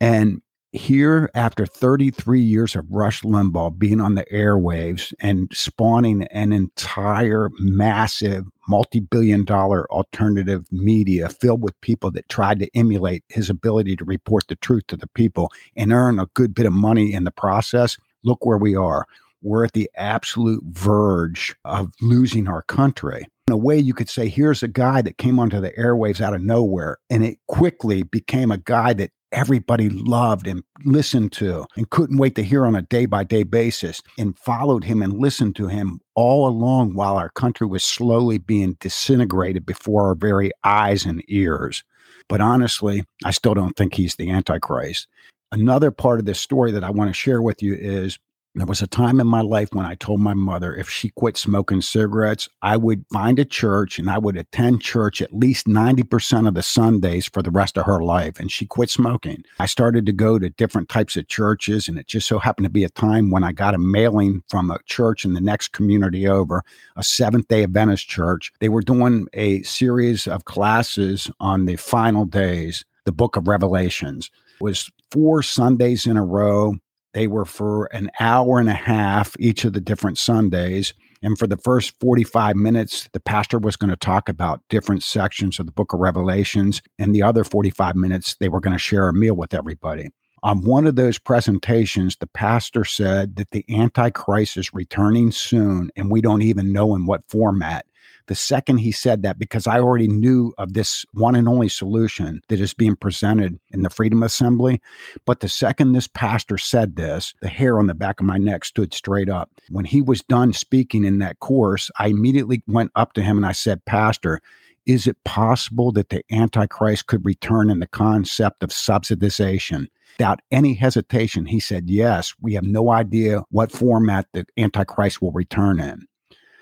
And 0.00 0.40
here 0.72 1.30
after 1.34 1.66
33 1.66 2.40
years 2.40 2.76
of 2.76 2.84
Rush 2.90 3.22
Limbaugh 3.22 3.78
being 3.78 4.00
on 4.00 4.14
the 4.14 4.26
airwaves 4.32 5.14
and 5.20 5.50
spawning 5.52 6.24
an 6.24 6.52
entire 6.52 7.50
massive 7.58 8.44
multi-billion 8.68 9.44
dollar 9.44 9.90
alternative 9.90 10.66
media 10.70 11.28
filled 11.28 11.62
with 11.62 11.80
people 11.80 12.10
that 12.10 12.28
tried 12.28 12.58
to 12.58 12.68
emulate 12.74 13.24
his 13.28 13.48
ability 13.48 13.96
to 13.96 14.04
report 14.04 14.44
the 14.48 14.56
truth 14.56 14.86
to 14.88 14.96
the 14.96 15.06
people 15.08 15.50
and 15.76 15.92
earn 15.92 16.18
a 16.18 16.26
good 16.34 16.54
bit 16.54 16.66
of 16.66 16.72
money 16.72 17.12
in 17.12 17.24
the 17.24 17.30
process 17.30 17.96
look 18.26 18.44
where 18.44 18.58
we 18.58 18.74
are. 18.76 19.06
We're 19.42 19.64
at 19.64 19.72
the 19.72 19.90
absolute 19.96 20.62
verge 20.64 21.54
of 21.64 21.92
losing 22.02 22.48
our 22.48 22.62
country. 22.62 23.26
In 23.48 23.52
a 23.52 23.56
way 23.56 23.78
you 23.78 23.94
could 23.94 24.08
say 24.08 24.28
here's 24.28 24.64
a 24.64 24.68
guy 24.68 25.02
that 25.02 25.18
came 25.18 25.38
onto 25.38 25.60
the 25.60 25.70
airwaves 25.72 26.20
out 26.20 26.34
of 26.34 26.42
nowhere 26.42 26.98
and 27.08 27.24
it 27.24 27.38
quickly 27.46 28.02
became 28.02 28.50
a 28.50 28.58
guy 28.58 28.92
that 28.94 29.12
everybody 29.32 29.88
loved 29.88 30.46
and 30.46 30.62
listened 30.84 31.32
to 31.32 31.66
and 31.76 31.90
couldn't 31.90 32.18
wait 32.18 32.34
to 32.36 32.42
hear 32.42 32.64
on 32.64 32.76
a 32.76 32.82
day 32.82 33.06
by 33.06 33.24
day 33.24 33.42
basis 33.42 34.02
and 34.18 34.38
followed 34.38 34.84
him 34.84 35.02
and 35.02 35.18
listened 35.18 35.56
to 35.56 35.68
him 35.68 36.00
all 36.14 36.48
along 36.48 36.94
while 36.94 37.16
our 37.16 37.30
country 37.30 37.66
was 37.66 37.84
slowly 37.84 38.38
being 38.38 38.76
disintegrated 38.80 39.66
before 39.66 40.06
our 40.06 40.14
very 40.14 40.50
eyes 40.64 41.04
and 41.04 41.22
ears. 41.28 41.84
But 42.28 42.40
honestly, 42.40 43.04
I 43.24 43.30
still 43.30 43.54
don't 43.54 43.76
think 43.76 43.94
he's 43.94 44.16
the 44.16 44.30
Antichrist. 44.30 45.06
Another 45.52 45.90
part 45.90 46.18
of 46.18 46.26
this 46.26 46.40
story 46.40 46.72
that 46.72 46.84
I 46.84 46.90
want 46.90 47.08
to 47.10 47.14
share 47.14 47.40
with 47.40 47.62
you 47.62 47.74
is 47.74 48.18
there 48.60 48.66
was 48.66 48.80
a 48.80 48.86
time 48.86 49.20
in 49.20 49.26
my 49.26 49.42
life 49.42 49.68
when 49.72 49.84
I 49.84 49.96
told 49.96 50.20
my 50.20 50.32
mother 50.32 50.74
if 50.74 50.88
she 50.88 51.10
quit 51.10 51.36
smoking 51.36 51.82
cigarettes, 51.82 52.48
I 52.62 52.78
would 52.78 53.04
find 53.12 53.38
a 53.38 53.44
church 53.44 53.98
and 53.98 54.08
I 54.08 54.16
would 54.16 54.36
attend 54.36 54.80
church 54.80 55.20
at 55.20 55.34
least 55.34 55.66
90% 55.66 56.48
of 56.48 56.54
the 56.54 56.62
Sundays 56.62 57.26
for 57.26 57.42
the 57.42 57.50
rest 57.50 57.76
of 57.76 57.84
her 57.84 58.02
life. 58.02 58.40
And 58.40 58.50
she 58.50 58.64
quit 58.64 58.88
smoking. 58.88 59.44
I 59.58 59.66
started 59.66 60.06
to 60.06 60.12
go 60.12 60.38
to 60.38 60.48
different 60.48 60.88
types 60.88 61.16
of 61.16 61.28
churches, 61.28 61.86
and 61.86 61.98
it 61.98 62.06
just 62.06 62.26
so 62.26 62.38
happened 62.38 62.64
to 62.64 62.70
be 62.70 62.84
a 62.84 62.88
time 62.88 63.30
when 63.30 63.44
I 63.44 63.52
got 63.52 63.74
a 63.74 63.78
mailing 63.78 64.42
from 64.48 64.70
a 64.70 64.78
church 64.86 65.26
in 65.26 65.34
the 65.34 65.40
next 65.40 65.72
community 65.72 66.26
over, 66.26 66.62
a 66.96 67.04
Seventh 67.04 67.48
day 67.48 67.62
Adventist 67.62 68.08
church. 68.08 68.52
They 68.60 68.70
were 68.70 68.80
doing 68.80 69.28
a 69.34 69.62
series 69.64 70.26
of 70.26 70.46
classes 70.46 71.30
on 71.40 71.66
the 71.66 71.76
final 71.76 72.24
days, 72.24 72.86
the 73.04 73.12
book 73.12 73.36
of 73.36 73.48
Revelations. 73.48 74.30
It 74.54 74.64
was 74.64 74.90
four 75.10 75.42
Sundays 75.42 76.06
in 76.06 76.16
a 76.16 76.24
row 76.24 76.76
they 77.16 77.26
were 77.26 77.46
for 77.46 77.86
an 77.94 78.10
hour 78.20 78.60
and 78.60 78.68
a 78.68 78.74
half 78.74 79.34
each 79.38 79.64
of 79.64 79.72
the 79.72 79.80
different 79.80 80.18
Sundays. 80.18 80.92
And 81.22 81.38
for 81.38 81.46
the 81.46 81.56
first 81.56 81.94
45 81.98 82.56
minutes, 82.56 83.08
the 83.14 83.20
pastor 83.20 83.58
was 83.58 83.74
going 83.74 83.88
to 83.88 83.96
talk 83.96 84.28
about 84.28 84.60
different 84.68 85.02
sections 85.02 85.58
of 85.58 85.64
the 85.64 85.72
book 85.72 85.94
of 85.94 86.00
Revelations. 86.00 86.82
And 86.98 87.14
the 87.14 87.22
other 87.22 87.42
45 87.42 87.96
minutes, 87.96 88.36
they 88.38 88.50
were 88.50 88.60
going 88.60 88.74
to 88.74 88.78
share 88.78 89.08
a 89.08 89.14
meal 89.14 89.34
with 89.34 89.54
everybody. 89.54 90.10
On 90.42 90.62
one 90.62 90.86
of 90.86 90.96
those 90.96 91.18
presentations, 91.18 92.16
the 92.16 92.26
pastor 92.26 92.84
said 92.84 93.36
that 93.36 93.50
the 93.50 93.64
Antichrist 93.70 94.58
is 94.58 94.74
returning 94.74 95.32
soon, 95.32 95.90
and 95.96 96.10
we 96.10 96.20
don't 96.20 96.42
even 96.42 96.70
know 96.70 96.94
in 96.94 97.06
what 97.06 97.22
format. 97.30 97.86
The 98.26 98.34
second 98.34 98.78
he 98.78 98.92
said 98.92 99.22
that, 99.22 99.38
because 99.38 99.66
I 99.66 99.78
already 99.78 100.08
knew 100.08 100.52
of 100.58 100.72
this 100.72 101.04
one 101.12 101.36
and 101.36 101.48
only 101.48 101.68
solution 101.68 102.42
that 102.48 102.60
is 102.60 102.74
being 102.74 102.96
presented 102.96 103.58
in 103.72 103.82
the 103.82 103.90
Freedom 103.90 104.22
Assembly, 104.22 104.80
but 105.24 105.40
the 105.40 105.48
second 105.48 105.92
this 105.92 106.08
pastor 106.08 106.58
said 106.58 106.96
this, 106.96 107.34
the 107.40 107.48
hair 107.48 107.78
on 107.78 107.86
the 107.86 107.94
back 107.94 108.20
of 108.20 108.26
my 108.26 108.38
neck 108.38 108.64
stood 108.64 108.92
straight 108.92 109.28
up. 109.28 109.50
When 109.70 109.84
he 109.84 110.02
was 110.02 110.22
done 110.22 110.52
speaking 110.52 111.04
in 111.04 111.18
that 111.18 111.38
course, 111.40 111.90
I 111.98 112.08
immediately 112.08 112.62
went 112.66 112.90
up 112.96 113.12
to 113.14 113.22
him 113.22 113.36
and 113.36 113.46
I 113.46 113.52
said, 113.52 113.84
Pastor, 113.84 114.40
is 114.86 115.06
it 115.06 115.22
possible 115.24 115.92
that 115.92 116.10
the 116.10 116.22
Antichrist 116.30 117.06
could 117.06 117.24
return 117.24 117.70
in 117.70 117.80
the 117.80 117.88
concept 117.88 118.62
of 118.62 118.70
subsidization? 118.70 119.88
Without 120.18 120.40
any 120.50 120.74
hesitation, 120.74 121.44
he 121.44 121.60
said, 121.60 121.90
Yes, 121.90 122.34
we 122.40 122.54
have 122.54 122.64
no 122.64 122.90
idea 122.90 123.42
what 123.50 123.72
format 123.72 124.26
the 124.32 124.46
Antichrist 124.56 125.20
will 125.20 125.32
return 125.32 125.78
in. 125.80 126.06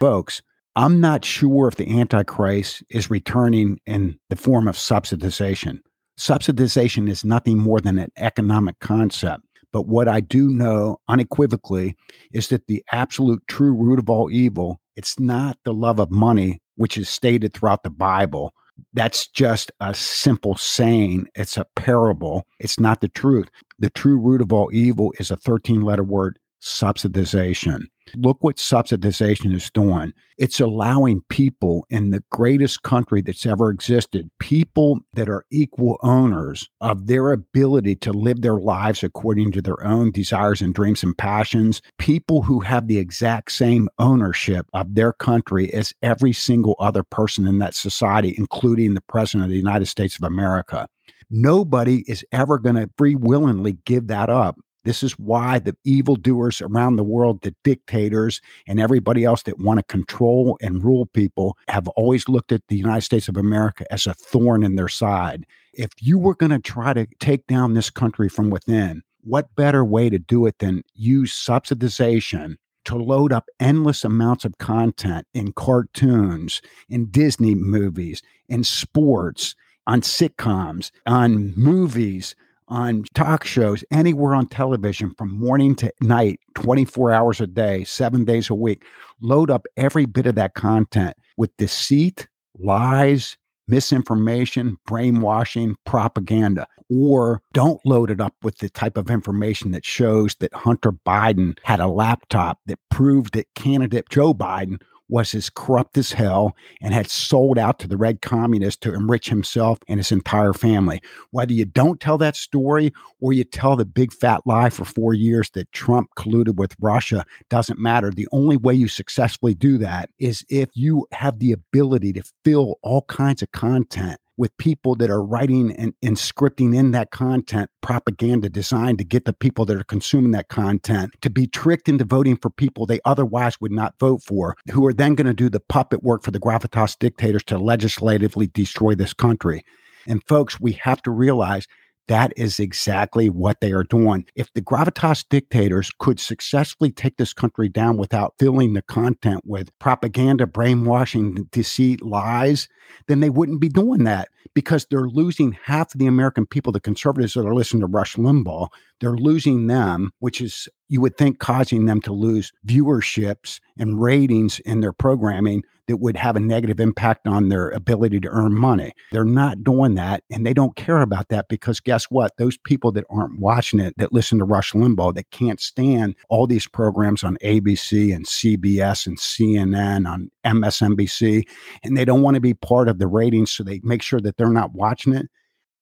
Folks, 0.01 0.43
I'm 0.77 1.01
not 1.01 1.25
sure 1.25 1.69
if 1.69 1.77
the 1.77 2.01
Antichrist 2.01 2.83
is 2.91 3.09
returning 3.09 3.79
in 3.87 4.19
the 4.29 4.37
form 4.37 4.67
of 4.67 4.75
subsidization. 4.77 5.79
Subsidization 6.19 7.09
is 7.09 7.25
nothing 7.25 7.59
more 7.59 7.81
than 7.81 7.99
an 7.99 8.11
economic 8.17 8.81
concept. 8.81 9.45
But 9.73 9.87
what 9.87 10.09
I 10.09 10.21
do 10.21 10.49
know 10.49 10.99
unequivocally 11.09 11.97
is 12.33 12.49
that 12.49 12.67
the 12.67 12.85
absolute 12.91 13.43
true 13.47 13.73
root 13.73 14.01
of 14.01 14.11
all 14.11 14.31
evil, 14.31 14.81
it's 14.97 15.19
not 15.19 15.59
the 15.65 15.75
love 15.75 16.01
of 16.01 16.11
money, 16.11 16.61
which 16.77 16.99
is 16.99 17.09
stated 17.09 17.55
throughout 17.55 17.85
the 17.85 17.91
Bible. 17.91 18.53
That's 18.93 19.29
just 19.29 19.71
a 19.79 19.95
simple 19.95 20.57
saying. 20.57 21.29
It's 21.37 21.57
a 21.57 21.67
parable. 21.77 22.47
It's 22.59 22.81
not 22.81 23.01
the 23.01 23.09
truth. 23.09 23.49
The 23.79 23.91
true 23.91 24.19
root 24.19 24.41
of 24.41 24.53
all 24.53 24.71
evil 24.73 25.13
is 25.21 25.31
a 25.31 25.37
13 25.37 25.83
letter 25.83 26.05
word, 26.05 26.39
subsidization. 26.61 27.87
Look 28.17 28.43
what 28.43 28.57
subsidization 28.57 29.55
is 29.55 29.71
doing. 29.71 30.13
It's 30.37 30.61
allowing 30.61 31.23
people 31.29 31.87
in 31.91 32.11
the 32.11 32.23
greatest 32.31 32.83
country 32.83 33.23
that's 33.23 33.47
ever 33.47 33.71
existed, 33.71 34.31
people 34.39 35.01
that 35.15 35.29
are 35.29 35.45
equal 35.51 35.99
owners 36.03 36.69
of 36.81 37.07
their 37.07 37.33
ability 37.33 37.97
to 37.97 38.13
live 38.13 38.43
their 38.43 38.59
lives 38.59 39.03
according 39.03 39.53
to 39.53 39.63
their 39.63 39.83
own 39.85 40.11
desires 40.11 40.61
and 40.61 40.75
dreams 40.75 41.03
and 41.03 41.17
passions, 41.17 41.81
people 41.99 42.43
who 42.43 42.61
have 42.61 42.89
the 42.89 42.99
exact 42.99 43.53
same 43.53 43.89
ownership 43.99 44.67
of 44.75 44.95
their 44.95 45.13
country 45.13 45.73
as 45.73 45.93
every 46.03 46.33
single 46.33 46.77
other 46.79 47.03
person 47.03 47.47
in 47.47 47.59
that 47.59 47.75
society, 47.75 48.35
including 48.37 48.95
the 48.95 49.01
President 49.03 49.45
of 49.45 49.51
the 49.51 49.57
United 49.57 49.87
States 49.87 50.17
of 50.17 50.25
America. 50.25 50.87
Nobody 51.31 52.05
is 52.07 52.25
ever 52.33 52.59
going 52.59 52.77
to 52.77 52.91
free 52.97 53.15
willingly 53.15 53.79
give 53.85 54.09
that 54.09 54.31
up. 54.31 54.57
This 54.85 55.03
is 55.03 55.13
why 55.13 55.59
the 55.59 55.77
evildoers 55.85 56.61
around 56.61 56.97
the 56.97 57.05
world, 57.05 57.43
the 57.43 57.55
dictators, 57.65 58.41
and 58.67 58.79
everybody 58.79 59.25
else 59.25 59.43
that 59.45 59.59
want 59.59 59.79
to 59.79 59.85
control 59.85 60.59
and 60.61 60.85
rule 60.85 61.07
people 61.07 61.57
have 61.69 61.89
always 61.89 62.29
looked 62.29 62.53
at 62.53 62.63
the 62.69 62.77
United 62.77 63.03
States 63.03 63.29
of 63.29 63.37
America 63.37 63.91
as 63.91 64.07
a 64.07 64.15
thorn 64.15 64.63
in 64.63 64.77
their 64.77 64.89
side. 64.89 65.47
If 65.73 65.91
you 66.01 66.19
were 66.19 66.35
going 66.35 66.53
to 66.53 66.59
try 66.59 66.93
to 66.93 67.07
take 67.19 67.47
down 67.47 67.75
this 67.75 67.91
country 67.91 68.29
from 68.29 68.51
within, 68.51 69.03
what 69.23 69.57
better 69.57 69.85
way 69.85 70.11
to 70.11 70.19
do 70.19 70.47
it 70.47 70.59
than 70.59 70.85
use 70.95 71.33
subsidization 71.33 72.57
to 72.85 72.97
load 72.97 73.33
up 73.33 73.49
endless 73.59 74.05
amounts 74.05 74.45
of 74.45 74.59
content 74.59 75.27
in 75.33 75.53
cartoons, 75.53 76.61
in 76.91 77.07
Disney 77.07 77.55
movies, 77.55 78.23
in 78.49 78.63
sports, 78.63 79.55
on 79.87 80.03
sitcoms, 80.03 80.91
on 81.07 81.55
movies, 81.57 82.35
on 82.69 83.05
talk 83.15 83.45
shows, 83.45 83.85
anywhere 83.91 84.35
on 84.35 84.47
television 84.47 85.13
from 85.17 85.39
morning 85.39 85.75
to 85.77 85.93
night, 86.01 86.41
24 86.55 87.13
hours 87.13 87.41
a 87.41 87.47
day, 87.47 87.85
seven 87.85 88.25
days 88.25 88.51
a 88.51 88.55
week. 88.55 88.85
Load 89.21 89.51
up 89.51 89.67
every 89.77 90.07
bit 90.07 90.27
of 90.27 90.35
that 90.35 90.55
content 90.55 91.17
with 91.37 91.57
deceit, 91.57 92.27
lies, 92.59 93.37
misinformation, 93.69 94.77
brainwashing, 94.87 95.77
propaganda. 95.85 96.67
Or 96.91 97.41
don't 97.53 97.85
load 97.87 98.11
it 98.11 98.21
up 98.21 98.35
with 98.43 98.59
the 98.59 98.69
type 98.69 98.99
of 98.99 99.11
information 99.11 99.71
that 99.71 99.87
shows 99.87 100.35
that 100.37 100.53
Hunter 100.53 100.93
Biden 100.93 101.59
had 101.63 101.81
a 101.81 101.87
laptop 101.87 102.59
that 102.67 102.79
proved 102.91 103.33
that 103.35 103.47
candidate 103.55 104.09
Joe 104.11 104.35
Biden 104.35 104.83
was 105.09 105.35
as 105.35 105.51
corrupt 105.51 105.99
as 105.99 106.13
hell 106.13 106.57
and 106.81 106.95
had 106.95 107.11
sold 107.11 107.59
out 107.59 107.79
to 107.79 107.89
the 107.89 107.97
red 107.97 108.23
communists 108.23 108.81
to 108.81 108.95
enrich 108.95 109.29
himself 109.29 109.79
and 109.89 110.01
his 110.01 110.13
entire 110.13 110.53
family. 110.53 111.01
Whether 111.31 111.53
you 111.53 111.65
don't 111.65 112.01
tell 112.01 112.19
that 112.19 112.37
story 112.37 112.93
or 113.21 113.33
you 113.33 113.45
tell 113.45 113.77
the 113.77 113.85
big 113.85 114.13
fat 114.13 114.41
lie 114.47 114.71
for 114.71 114.85
four 114.85 115.15
years 115.15 115.51
that 115.51 115.71
Trump 115.73 116.11
colluded 116.17 116.57
with 116.57 116.77
Russia 116.81 117.25
doesn't 117.51 117.79
matter. 117.79 118.11
The 118.11 118.29
only 118.33 118.57
way 118.57 118.75
you 118.75 118.89
successfully 118.89 119.55
do 119.55 119.79
that 119.79 120.11
is 120.19 120.45
if 120.49 120.71
you 120.75 121.07
have 121.13 121.39
the 121.39 121.53
ability 121.53 122.13
to 122.15 122.23
fill 122.45 122.79
all 122.83 123.03
kinds 123.03 123.43
of 123.43 123.53
content 123.53 124.19
with 124.37 124.57
people 124.57 124.95
that 124.97 125.11
are 125.11 125.23
writing 125.23 125.73
and, 125.77 125.95
and 126.03 126.17
scripting 126.17 126.77
in 126.77 126.91
that 126.91 127.11
content 127.11 127.71
propaganda 127.81 128.49
designed 128.49 128.99
to 128.99 129.05
get 129.05 129.25
the 129.25 129.33
people 129.33 129.65
that 129.65 129.77
are 129.77 129.85
consuming 129.85 130.33
that 130.33 130.49
content 130.49 131.13
to 131.21 131.31
be 131.31 131.47
tricked 131.47 131.89
into 131.89 132.05
voting 132.05 132.37
for 132.37 132.51
people 132.51 132.87
they 132.87 133.01
otherwise 133.05 133.61
would 133.61 133.73
not 133.73 133.95
vote 133.99 134.23
for, 134.23 134.57
who 134.73 134.87
are 134.87 134.93
then 134.93 135.15
going 135.15 135.27
to 135.27 135.35
do 135.35 135.49
the 135.49 135.61
puppet 135.61 136.03
work 136.03 136.23
for 136.23 136.31
the 136.31 136.41
gravitas 136.41 136.99
dictators 136.99 137.45
to 137.45 137.59
legislatively 137.59 138.47
destroy 138.49 138.95
this 138.95 139.15
country. 139.15 139.65
And 140.07 140.23
folks, 140.27 140.61
we 140.61 140.73
have 140.73 141.01
to 141.03 141.11
realize 141.11 141.67
that 142.09 142.33
is 142.37 142.61
exactly 142.61 143.31
what 143.31 143.61
they 143.61 143.73
are 143.73 143.85
doing. 143.85 144.27
If 144.35 144.53
the 144.53 144.61
gravitas 144.61 145.25
dictators 145.29 145.91
could 145.99 146.21
successfully 146.21 146.91
take 146.91 147.17
this 147.17 147.33
country 147.33 147.69
down 147.69 147.97
without 147.97 148.35
filling 148.39 148.75
the 148.75 148.83
content 148.83 149.43
with 149.45 149.77
propaganda, 149.79 150.47
brainwashing, 150.47 151.49
deceit, 151.51 152.03
lies, 152.03 152.69
then 153.09 153.21
they 153.21 153.31
wouldn't 153.31 153.61
be 153.61 153.69
doing 153.69 154.05
that 154.05 154.29
because 154.55 154.87
they're 154.87 155.09
losing 155.09 155.57
half 155.63 155.95
of 155.95 155.99
the 155.99 156.07
American 156.07 156.47
people, 156.47 156.73
the 156.73 156.81
conservatives 156.81 157.35
that 157.35 157.47
are 157.47 157.55
listening 157.55 157.81
to 157.81 157.87
Rush 157.87 158.17
Limbaugh. 158.17 158.69
They're 159.01 159.17
losing 159.17 159.67
them, 159.67 160.13
which 160.21 160.41
is, 160.41 160.69
you 160.89 161.01
would 161.01 161.17
think, 161.17 161.39
causing 161.39 161.87
them 161.87 162.01
to 162.03 162.13
lose 162.13 162.53
viewerships 162.67 163.61
and 163.79 164.01
ratings 164.01 164.61
in 164.61 164.81
their 164.81 164.93
programming 164.93 165.65
that 165.87 165.99
would 165.99 166.17
have 166.17 166.37
a 166.37 166.41
negative 166.41 166.81
impact 166.81 167.27
on 167.27 167.49
their 167.49 167.69
ability 167.71 168.21
to 168.21 168.29
earn 168.29 168.55
money. 168.55 168.93
They're 169.13 169.25
not 169.25 169.63
doing 169.63 169.95
that 169.97 170.23
and 170.31 170.47
they 170.47 170.55
don't 170.55 170.77
care 170.77 171.01
about 171.01 171.29
that 171.29 171.49
because 171.49 171.81
guess 171.81 172.05
what? 172.05 172.33
Those 172.39 172.57
people 172.57 172.91
that 172.93 173.05
aren't 173.11 173.39
watching 173.39 173.81
it, 173.81 173.95
that 173.99 174.13
listen 174.13 174.39
to 174.39 174.45
Rush 174.45 174.73
Limbaugh, 174.73 175.15
that 175.15 175.31
can't 175.31 175.61
stand 175.61 176.15
all 176.29 176.47
these 176.47 176.67
programs 176.67 177.23
on 177.23 177.37
ABC 177.43 178.15
and 178.15 178.27
CBS 178.27 179.07
and 179.07 179.19
CNN, 179.19 180.09
on 180.09 180.31
MSNBC, 180.45 181.47
and 181.83 181.97
they 181.97 182.05
don't 182.05 182.23
want 182.23 182.35
to 182.35 182.41
be 182.41 182.55
part 182.55 182.89
of 182.89 182.99
the 182.99 183.07
ratings, 183.07 183.51
so 183.51 183.63
they 183.63 183.81
make 183.83 184.03
sure 184.03 184.21
that 184.21 184.34
they're 184.37 184.49
not 184.49 184.73
watching 184.75 185.13
it. 185.15 185.27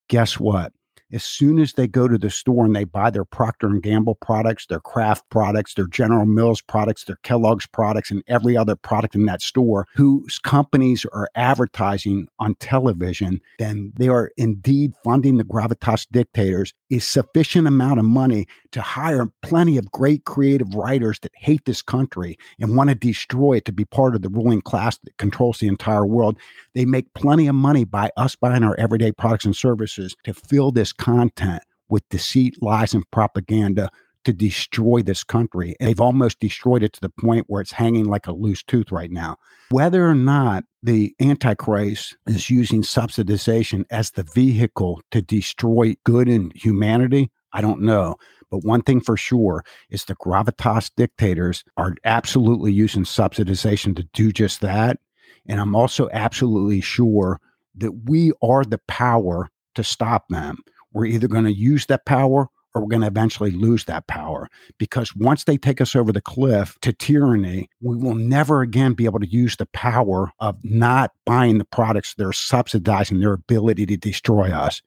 Guess 0.09 0.39
what? 0.39 0.71
As 1.13 1.23
soon 1.23 1.59
as 1.59 1.73
they 1.73 1.87
go 1.87 2.07
to 2.07 2.17
the 2.17 2.29
store 2.29 2.65
and 2.65 2.75
they 2.75 2.83
buy 2.83 3.09
their 3.09 3.25
procter 3.25 3.67
and 3.67 3.83
gamble 3.83 4.15
products 4.15 4.65
their 4.65 4.79
kraft 4.79 5.27
products 5.29 5.73
their 5.75 5.87
general 5.87 6.25
mills 6.25 6.61
products 6.61 7.05
their 7.05 7.17
kellogg's 7.23 7.67
products 7.67 8.11
and 8.11 8.23
every 8.27 8.57
other 8.57 8.75
product 8.75 9.15
in 9.15 9.25
that 9.25 9.41
store 9.41 9.87
whose 9.95 10.39
companies 10.39 11.05
are 11.13 11.29
advertising 11.35 12.27
on 12.39 12.55
television 12.55 13.39
then 13.59 13.93
they 13.97 14.07
are 14.07 14.31
indeed 14.37 14.93
funding 15.03 15.37
the 15.37 15.43
gravitas 15.43 16.07
dictators 16.11 16.73
a 16.93 16.99
sufficient 16.99 17.67
amount 17.67 17.99
of 17.99 18.05
money 18.05 18.47
to 18.71 18.81
hire 18.81 19.31
plenty 19.41 19.77
of 19.77 19.91
great 19.91 20.25
creative 20.25 20.73
writers 20.75 21.19
that 21.19 21.31
hate 21.35 21.65
this 21.65 21.81
country 21.81 22.37
and 22.59 22.75
want 22.75 22.89
to 22.89 22.95
destroy 22.95 23.57
it 23.57 23.65
to 23.65 23.71
be 23.71 23.85
part 23.85 24.15
of 24.15 24.21
the 24.21 24.29
ruling 24.29 24.61
class 24.61 24.97
that 24.99 25.17
controls 25.17 25.59
the 25.59 25.67
entire 25.67 26.05
world. 26.05 26.37
They 26.73 26.85
make 26.85 27.13
plenty 27.13 27.47
of 27.47 27.55
money 27.55 27.83
by 27.83 28.11
us 28.17 28.35
buying 28.35 28.63
our 28.63 28.75
everyday 28.79 29.11
products 29.11 29.45
and 29.45 29.55
services 29.55 30.15
to 30.23 30.33
fill 30.33 30.71
this 30.71 30.93
content 31.03 31.61
with 31.89 32.07
deceit, 32.07 32.61
lies, 32.63 32.93
and 32.93 33.09
propaganda 33.11 33.89
to 34.23 34.31
destroy 34.31 35.01
this 35.01 35.21
country. 35.21 35.75
And 35.79 35.89
they've 35.89 35.99
almost 35.99 36.39
destroyed 36.39 36.81
it 36.81 36.93
to 36.93 37.01
the 37.01 37.09
point 37.09 37.45
where 37.49 37.61
it's 37.61 37.73
hanging 37.73 38.05
like 38.05 38.25
a 38.25 38.31
loose 38.31 38.63
tooth 38.63 38.89
right 38.89 39.11
now. 39.11 39.35
Whether 39.69 40.07
or 40.07 40.15
not 40.15 40.63
the 40.81 41.13
Antichrist 41.19 42.15
is 42.25 42.49
using 42.49 42.83
subsidization 42.83 43.83
as 43.91 44.11
the 44.11 44.23
vehicle 44.23 45.01
to 45.11 45.21
destroy 45.21 45.95
good 46.05 46.29
in 46.29 46.51
humanity, 46.55 47.31
I 47.51 47.59
don't 47.59 47.81
know. 47.81 48.15
But 48.49 48.63
one 48.63 48.81
thing 48.81 49.01
for 49.01 49.17
sure 49.17 49.65
is 49.89 50.05
the 50.05 50.15
gravitas 50.15 50.89
dictators 50.95 51.65
are 51.75 51.95
absolutely 52.05 52.71
using 52.71 53.03
subsidization 53.03 53.93
to 53.97 54.03
do 54.13 54.31
just 54.31 54.61
that. 54.61 54.99
And 55.47 55.59
I'm 55.59 55.75
also 55.75 56.07
absolutely 56.13 56.79
sure 56.79 57.41
that 57.75 57.91
we 58.05 58.31
are 58.41 58.63
the 58.63 58.79
power 58.87 59.49
to 59.75 59.83
stop 59.83 60.29
them. 60.29 60.57
We're 60.93 61.05
either 61.05 61.27
going 61.27 61.45
to 61.45 61.53
use 61.53 61.85
that 61.87 62.05
power 62.05 62.49
or 62.73 62.81
we're 62.81 62.87
going 62.87 63.01
to 63.01 63.07
eventually 63.07 63.51
lose 63.51 63.85
that 63.85 64.07
power 64.07 64.49
because 64.77 65.15
once 65.15 65.43
they 65.43 65.57
take 65.57 65.79
us 65.79 65.95
over 65.95 66.11
the 66.11 66.21
cliff 66.21 66.77
to 66.81 66.91
tyranny, 66.91 67.69
we 67.81 67.95
will 67.95 68.15
never 68.15 68.61
again 68.61 68.93
be 68.93 69.05
able 69.05 69.19
to 69.19 69.29
use 69.29 69.55
the 69.57 69.67
power 69.67 70.31
of 70.39 70.57
not 70.63 71.11
buying 71.25 71.59
the 71.59 71.65
products 71.65 72.15
that 72.15 72.25
are 72.25 72.33
subsidizing 72.33 73.19
their 73.19 73.33
ability 73.33 73.85
to 73.85 73.97
destroy 73.97 74.51
us. 74.51 74.81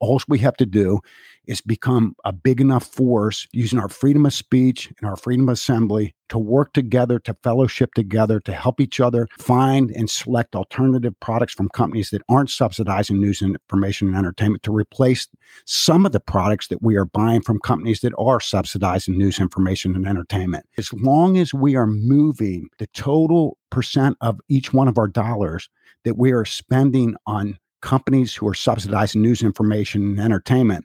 All 0.00 0.20
we 0.28 0.38
have 0.38 0.56
to 0.56 0.66
do 0.66 1.00
is 1.50 1.60
become 1.60 2.14
a 2.24 2.32
big 2.32 2.60
enough 2.60 2.86
force 2.86 3.48
using 3.52 3.78
our 3.80 3.88
freedom 3.88 4.24
of 4.24 4.32
speech 4.32 4.92
and 5.00 5.10
our 5.10 5.16
freedom 5.16 5.48
of 5.48 5.54
assembly 5.54 6.14
to 6.28 6.38
work 6.38 6.72
together, 6.72 7.18
to 7.18 7.36
fellowship 7.42 7.92
together, 7.94 8.38
to 8.38 8.52
help 8.52 8.80
each 8.80 9.00
other 9.00 9.26
find 9.36 9.90
and 9.90 10.08
select 10.08 10.54
alternative 10.54 11.12
products 11.18 11.52
from 11.52 11.68
companies 11.70 12.10
that 12.10 12.22
aren't 12.28 12.50
subsidizing 12.50 13.20
news 13.20 13.42
and 13.42 13.56
information 13.56 14.06
and 14.06 14.16
entertainment 14.16 14.62
to 14.62 14.72
replace 14.72 15.26
some 15.66 16.06
of 16.06 16.12
the 16.12 16.20
products 16.20 16.68
that 16.68 16.82
we 16.82 16.94
are 16.94 17.06
buying 17.06 17.42
from 17.42 17.58
companies 17.58 17.98
that 17.98 18.14
are 18.16 18.38
subsidizing 18.38 19.18
news, 19.18 19.40
information, 19.40 19.96
and 19.96 20.06
entertainment. 20.06 20.64
As 20.78 20.92
long 20.92 21.36
as 21.36 21.52
we 21.52 21.74
are 21.74 21.88
moving 21.88 22.68
the 22.78 22.86
total 22.88 23.58
percent 23.70 24.16
of 24.20 24.38
each 24.48 24.72
one 24.72 24.86
of 24.86 24.98
our 24.98 25.08
dollars 25.08 25.68
that 26.04 26.16
we 26.16 26.30
are 26.30 26.44
spending 26.44 27.16
on 27.26 27.58
companies 27.82 28.36
who 28.36 28.46
are 28.46 28.54
subsidizing 28.54 29.20
news, 29.20 29.42
information, 29.42 30.02
and 30.10 30.20
entertainment 30.20 30.84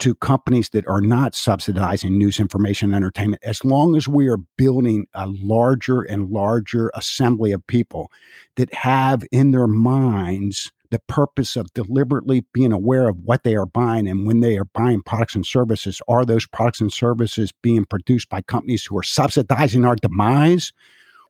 to 0.00 0.14
companies 0.16 0.70
that 0.70 0.86
are 0.86 1.00
not 1.00 1.34
subsidizing 1.34 2.18
news, 2.18 2.40
information, 2.40 2.94
entertainment, 2.94 3.42
as 3.44 3.64
long 3.64 3.96
as 3.96 4.08
we 4.08 4.28
are 4.28 4.38
building 4.56 5.06
a 5.14 5.26
larger 5.26 6.02
and 6.02 6.30
larger 6.30 6.90
assembly 6.94 7.52
of 7.52 7.66
people 7.66 8.10
that 8.56 8.72
have 8.74 9.24
in 9.30 9.52
their 9.52 9.68
minds 9.68 10.72
the 10.90 11.00
purpose 11.08 11.56
of 11.56 11.72
deliberately 11.74 12.44
being 12.52 12.72
aware 12.72 13.08
of 13.08 13.18
what 13.24 13.42
they 13.42 13.56
are 13.56 13.66
buying 13.66 14.06
and 14.06 14.26
when 14.28 14.38
they 14.40 14.56
are 14.56 14.66
buying 14.66 15.02
products 15.02 15.34
and 15.34 15.44
services, 15.44 16.00
are 16.06 16.24
those 16.24 16.46
products 16.46 16.80
and 16.80 16.92
services 16.92 17.50
being 17.62 17.84
produced 17.84 18.28
by 18.28 18.40
companies 18.42 18.84
who 18.84 18.96
are 18.96 19.02
subsidizing 19.02 19.84
our 19.84 19.96
demise? 19.96 20.72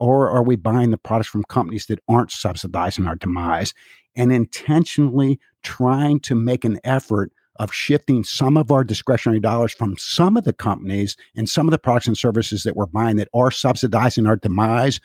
Or 0.01 0.29
are 0.29 0.43
we 0.43 0.57
buying 0.57 0.91
the 0.91 0.99
products 0.99 1.31
from 1.31 1.45
companies 1.45 1.87
that 1.87 2.01
aren't 2.09 2.31
subsidizing 2.31 3.07
our 3.07 3.17
demise 3.17 3.73
and 4.17 4.33
intentionally 4.33 5.41
trying 5.63 6.21
to 6.21 6.35
make 6.35 6.65
an 6.65 6.79
effort 6.85 7.33
of 7.57 7.73
shifting 7.73 8.25
some 8.25 8.57
of 8.57 8.71
our 8.71 8.85
discretionary 8.85 9.41
dollars 9.41 9.73
from 9.73 9.97
some 9.97 10.37
of 10.37 10.45
the 10.45 10.53
companies 10.53 11.17
and 11.37 11.49
some 11.49 11.67
of 11.67 11.73
the 11.73 11.79
products 11.79 12.07
and 12.07 12.19
services 12.19 12.63
that 12.65 12.77
we're 12.77 12.87
buying 12.87 13.17
that 13.17 13.29
are 13.35 13.51
subsidizing 13.51 14.27
our 14.27 14.37
demise 14.37 15.01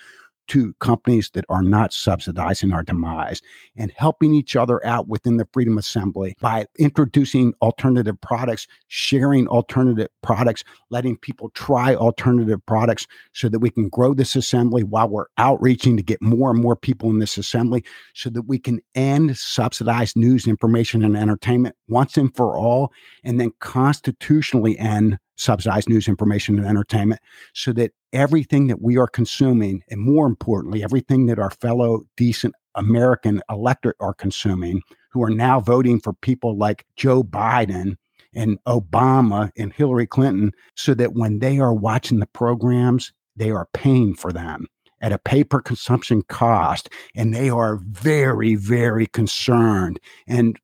to 0.49 0.73
companies 0.79 1.29
that 1.31 1.45
are 1.49 1.61
not 1.61 1.93
subsidizing 1.93 2.73
our 2.73 2.83
demise 2.83 3.41
and 3.75 3.91
helping 3.95 4.33
each 4.33 4.55
other 4.55 4.85
out 4.85 5.07
within 5.07 5.37
the 5.37 5.47
Freedom 5.53 5.77
Assembly 5.77 6.35
by 6.41 6.65
introducing 6.77 7.53
alternative 7.61 8.19
products, 8.21 8.67
sharing 8.87 9.47
alternative 9.47 10.09
products, 10.21 10.63
letting 10.89 11.17
people 11.17 11.49
try 11.51 11.95
alternative 11.95 12.63
products 12.65 13.07
so 13.33 13.47
that 13.47 13.59
we 13.59 13.69
can 13.69 13.89
grow 13.89 14.13
this 14.13 14.35
assembly 14.35 14.83
while 14.83 15.07
we're 15.07 15.27
outreaching 15.37 15.95
to 15.95 16.03
get 16.03 16.21
more 16.21 16.51
and 16.51 16.61
more 16.61 16.75
people 16.75 17.09
in 17.09 17.19
this 17.19 17.37
assembly 17.37 17.83
so 18.13 18.29
that 18.29 18.43
we 18.43 18.59
can 18.59 18.79
end 18.95 19.37
subsidized 19.37 20.17
news, 20.17 20.47
information, 20.47 21.03
and 21.03 21.15
entertainment 21.15 21.75
once 21.87 22.17
and 22.17 22.35
for 22.35 22.57
all, 22.57 22.91
and 23.23 23.39
then 23.39 23.51
constitutionally 23.59 24.77
end 24.77 25.17
subsidized 25.39 25.89
news, 25.89 26.07
information, 26.07 26.57
and 26.57 26.67
entertainment 26.67 27.21
so 27.53 27.71
that 27.73 27.91
everything 28.13 28.67
that 28.67 28.81
we 28.81 28.97
are 28.97 29.07
consuming, 29.07 29.83
and 29.89 30.01
more 30.01 30.27
importantly, 30.27 30.83
everything 30.83 31.25
that 31.27 31.39
our 31.39 31.51
fellow 31.51 32.01
decent 32.17 32.53
American 32.75 33.41
electorate 33.49 33.97
are 33.99 34.13
consuming, 34.13 34.81
who 35.11 35.23
are 35.23 35.29
now 35.29 35.59
voting 35.59 35.99
for 35.99 36.13
people 36.13 36.57
like 36.57 36.85
Joe 36.95 37.23
Biden 37.23 37.95
and 38.33 38.59
Obama 38.67 39.49
and 39.57 39.73
Hillary 39.73 40.05
Clinton, 40.05 40.51
so 40.75 40.93
that 40.93 41.13
when 41.13 41.39
they 41.39 41.59
are 41.59 41.73
watching 41.73 42.19
the 42.19 42.27
programs, 42.27 43.11
they 43.35 43.49
are 43.49 43.67
paying 43.73 44.13
for 44.13 44.31
them 44.31 44.67
at 45.01 45.11
a 45.11 45.17
pay 45.17 45.43
per 45.43 45.61
consumption 45.61 46.21
cost. 46.23 46.89
And 47.15 47.33
they 47.33 47.49
are 47.49 47.79
very, 47.83 48.55
very 48.55 49.07
concerned 49.07 49.99
and 50.27 50.59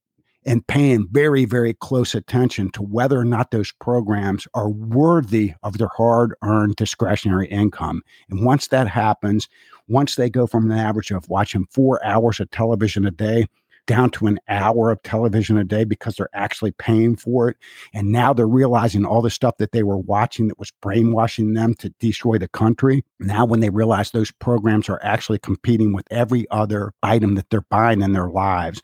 and 0.45 0.65
paying 0.67 1.07
very, 1.11 1.45
very 1.45 1.73
close 1.73 2.13
attention 2.13 2.69
to 2.71 2.83
whether 2.83 3.19
or 3.19 3.25
not 3.25 3.51
those 3.51 3.71
programs 3.71 4.47
are 4.53 4.69
worthy 4.69 5.53
of 5.63 5.77
their 5.77 5.89
hard 5.95 6.35
earned 6.43 6.75
discretionary 6.75 7.47
income. 7.47 8.01
And 8.29 8.45
once 8.45 8.67
that 8.67 8.87
happens, 8.87 9.49
once 9.87 10.15
they 10.15 10.29
go 10.29 10.47
from 10.47 10.71
an 10.71 10.77
average 10.77 11.11
of 11.11 11.29
watching 11.29 11.65
four 11.71 12.03
hours 12.05 12.39
of 12.39 12.51
television 12.51 13.05
a 13.05 13.11
day 13.11 13.47
down 13.87 14.09
to 14.09 14.27
an 14.27 14.39
hour 14.47 14.91
of 14.91 15.01
television 15.03 15.57
a 15.57 15.63
day 15.63 15.83
because 15.83 16.15
they're 16.15 16.29
actually 16.33 16.71
paying 16.71 17.15
for 17.15 17.49
it. 17.49 17.57
And 17.93 18.11
now 18.11 18.33
they're 18.33 18.47
realizing 18.47 19.05
all 19.05 19.21
the 19.21 19.29
stuff 19.29 19.57
that 19.57 19.71
they 19.71 19.83
were 19.83 19.97
watching 19.97 20.47
that 20.47 20.59
was 20.59 20.71
brainwashing 20.81 21.53
them 21.53 21.75
to 21.75 21.89
destroy 21.99 22.37
the 22.37 22.47
country. 22.47 23.03
Now, 23.19 23.45
when 23.45 23.59
they 23.59 23.69
realize 23.69 24.11
those 24.11 24.31
programs 24.31 24.89
are 24.89 24.99
actually 25.03 25.39
competing 25.39 25.93
with 25.93 26.07
every 26.11 26.47
other 26.49 26.93
item 27.03 27.35
that 27.35 27.49
they're 27.49 27.61
buying 27.61 28.01
in 28.01 28.13
their 28.13 28.29
lives, 28.29 28.81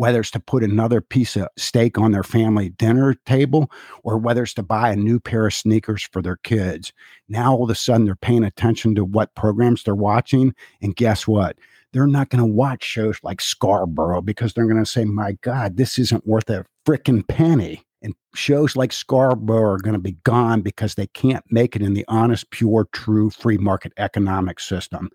whether 0.00 0.20
it's 0.20 0.30
to 0.30 0.40
put 0.40 0.64
another 0.64 1.02
piece 1.02 1.36
of 1.36 1.46
steak 1.58 1.98
on 1.98 2.10
their 2.10 2.22
family 2.22 2.70
dinner 2.70 3.12
table 3.26 3.70
or 4.02 4.16
whether 4.16 4.44
it's 4.44 4.54
to 4.54 4.62
buy 4.62 4.90
a 4.90 4.96
new 4.96 5.20
pair 5.20 5.46
of 5.46 5.52
sneakers 5.52 6.08
for 6.10 6.22
their 6.22 6.36
kids. 6.36 6.90
Now, 7.28 7.52
all 7.52 7.64
of 7.64 7.70
a 7.70 7.74
sudden, 7.74 8.06
they're 8.06 8.16
paying 8.16 8.42
attention 8.42 8.94
to 8.94 9.04
what 9.04 9.34
programs 9.34 9.82
they're 9.82 9.94
watching. 9.94 10.54
And 10.80 10.96
guess 10.96 11.28
what? 11.28 11.58
They're 11.92 12.06
not 12.06 12.30
going 12.30 12.42
to 12.42 12.50
watch 12.50 12.82
shows 12.82 13.18
like 13.22 13.42
Scarborough 13.42 14.22
because 14.22 14.54
they're 14.54 14.64
going 14.64 14.82
to 14.82 14.90
say, 14.90 15.04
my 15.04 15.32
God, 15.42 15.76
this 15.76 15.98
isn't 15.98 16.26
worth 16.26 16.48
a 16.48 16.64
freaking 16.86 17.28
penny. 17.28 17.84
And 18.00 18.14
shows 18.34 18.76
like 18.76 18.94
Scarborough 18.94 19.72
are 19.72 19.78
going 19.80 19.92
to 19.92 19.98
be 19.98 20.16
gone 20.24 20.62
because 20.62 20.94
they 20.94 21.08
can't 21.08 21.44
make 21.50 21.76
it 21.76 21.82
in 21.82 21.92
the 21.92 22.06
honest, 22.08 22.48
pure, 22.48 22.88
true 22.92 23.28
free 23.28 23.58
market 23.58 23.92
economic 23.98 24.60
system. 24.60 25.10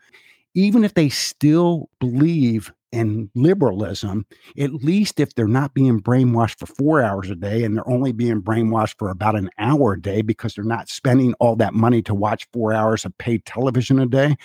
Even 0.53 0.83
if 0.83 0.93
they 0.93 1.09
still 1.09 1.89
believe 1.99 2.71
and 2.95 3.29
liberalism, 3.35 4.25
at 4.57 4.73
least 4.73 5.19
if 5.19 5.35
they're 5.35 5.47
not 5.47 5.73
being 5.73 6.01
brainwashed 6.01 6.57
for 6.59 6.65
four 6.65 7.03
hours 7.03 7.29
a 7.29 7.35
day 7.35 7.63
and 7.63 7.75
they're 7.75 7.89
only 7.89 8.11
being 8.11 8.41
brainwashed 8.41 8.95
for 8.97 9.09
about 9.09 9.35
an 9.35 9.49
hour 9.59 9.93
a 9.93 10.01
day 10.01 10.21
because 10.21 10.55
they're 10.55 10.63
not 10.63 10.89
spending 10.89 11.33
all 11.35 11.55
that 11.57 11.73
money 11.73 12.01
to 12.01 12.13
watch 12.15 12.47
four 12.53 12.73
hours 12.73 13.05
of 13.05 13.15
paid 13.17 13.45
television 13.45 13.99
a 13.99 14.05
day, 14.05 14.35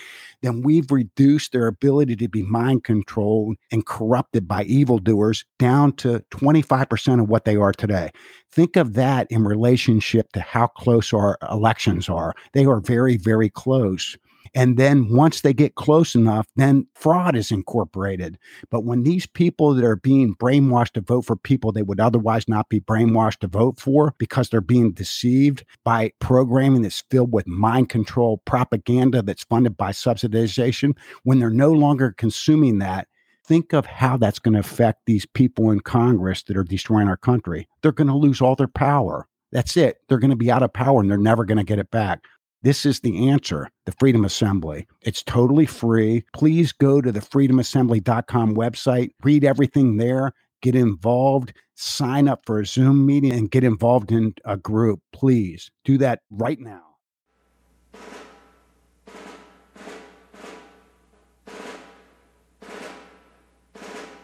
then 0.41 0.61
we've 0.61 0.91
reduced 0.91 1.51
their 1.53 1.67
ability 1.67 2.15
to 2.17 2.27
be 2.27 2.43
mind 2.43 2.83
controlled 2.83 3.55
and 3.71 3.85
corrupted 3.85 4.47
by 4.47 4.63
evildoers 4.63 5.45
down 5.57 5.93
to 5.93 6.23
25% 6.31 7.21
of 7.21 7.29
what 7.29 7.45
they 7.45 7.55
are 7.55 7.71
today. 7.71 8.11
Think 8.51 8.75
of 8.75 8.93
that 8.95 9.27
in 9.31 9.45
relationship 9.45 10.31
to 10.33 10.41
how 10.41 10.67
close 10.67 11.13
our 11.13 11.37
elections 11.49 12.09
are. 12.09 12.33
They 12.51 12.65
are 12.65 12.81
very, 12.81 13.15
very 13.15 13.49
close. 13.49 14.17
And 14.53 14.77
then 14.77 15.09
once 15.09 15.41
they 15.41 15.53
get 15.53 15.75
close 15.75 16.15
enough, 16.15 16.47
then 16.55 16.87
fraud 16.95 17.35
is 17.35 17.51
incorporated. 17.51 18.37
But 18.69 18.83
when 18.83 19.03
these 19.03 19.25
people 19.25 19.73
that 19.73 19.85
are 19.85 19.95
being 19.95 20.35
brainwashed 20.35 20.93
to 20.93 21.01
vote 21.01 21.25
for 21.25 21.35
people 21.35 21.71
they 21.71 21.81
would 21.81 21.99
otherwise 21.99 22.47
not 22.47 22.69
be 22.69 22.79
brainwashed 22.79 23.39
to 23.39 23.47
vote 23.47 23.79
for 23.79 24.13
because 24.17 24.49
they're 24.49 24.61
being 24.61 24.91
deceived 24.91 25.63
by 25.83 26.11
programming 26.19 26.81
that's 26.81 27.03
filled 27.09 27.31
with 27.31 27.47
mind 27.47 27.89
control 27.89 28.41
propaganda 28.45 29.21
that's 29.21 29.43
funded 29.43 29.77
by 29.77 29.91
subsidization, 29.91 30.95
when 31.23 31.39
they're 31.39 31.49
no 31.49 31.71
longer 31.71 32.13
consuming 32.17 32.79
that, 32.79 33.07
think 33.45 33.73
of 33.73 33.85
how 33.85 34.17
that's 34.17 34.39
going 34.39 34.53
to 34.53 34.59
affect 34.59 35.01
these 35.05 35.25
people 35.25 35.71
in 35.71 35.79
Congress 35.79 36.43
that 36.43 36.57
are 36.57 36.63
destroying 36.63 37.07
our 37.07 37.17
country. 37.17 37.67
They're 37.81 37.91
going 37.91 38.07
to 38.07 38.15
lose 38.15 38.41
all 38.41 38.55
their 38.55 38.67
power. 38.67 39.27
That's 39.51 39.75
it. 39.75 39.97
They're 40.07 40.19
going 40.19 40.31
to 40.31 40.37
be 40.37 40.51
out 40.51 40.63
of 40.63 40.73
power 40.73 41.01
and 41.01 41.09
they're 41.09 41.17
never 41.17 41.43
going 41.43 41.57
to 41.57 41.63
get 41.63 41.79
it 41.79 41.91
back. 41.91 42.21
This 42.63 42.85
is 42.85 42.99
the 42.99 43.29
answer 43.29 43.69
the 43.85 43.93
Freedom 43.93 44.23
Assembly. 44.23 44.87
It's 45.01 45.23
totally 45.23 45.65
free. 45.65 46.23
Please 46.33 46.71
go 46.71 47.01
to 47.01 47.11
the 47.11 47.19
freedomassembly.com 47.19 48.55
website, 48.55 49.09
read 49.23 49.43
everything 49.43 49.97
there, 49.97 50.31
get 50.61 50.75
involved, 50.75 51.53
sign 51.75 52.27
up 52.27 52.41
for 52.45 52.59
a 52.59 52.65
Zoom 52.65 53.05
meeting, 53.05 53.33
and 53.33 53.49
get 53.49 53.63
involved 53.63 54.11
in 54.11 54.35
a 54.45 54.57
group. 54.57 54.99
Please 55.11 55.71
do 55.83 55.97
that 55.97 56.21
right 56.29 56.59
now. 56.59 56.90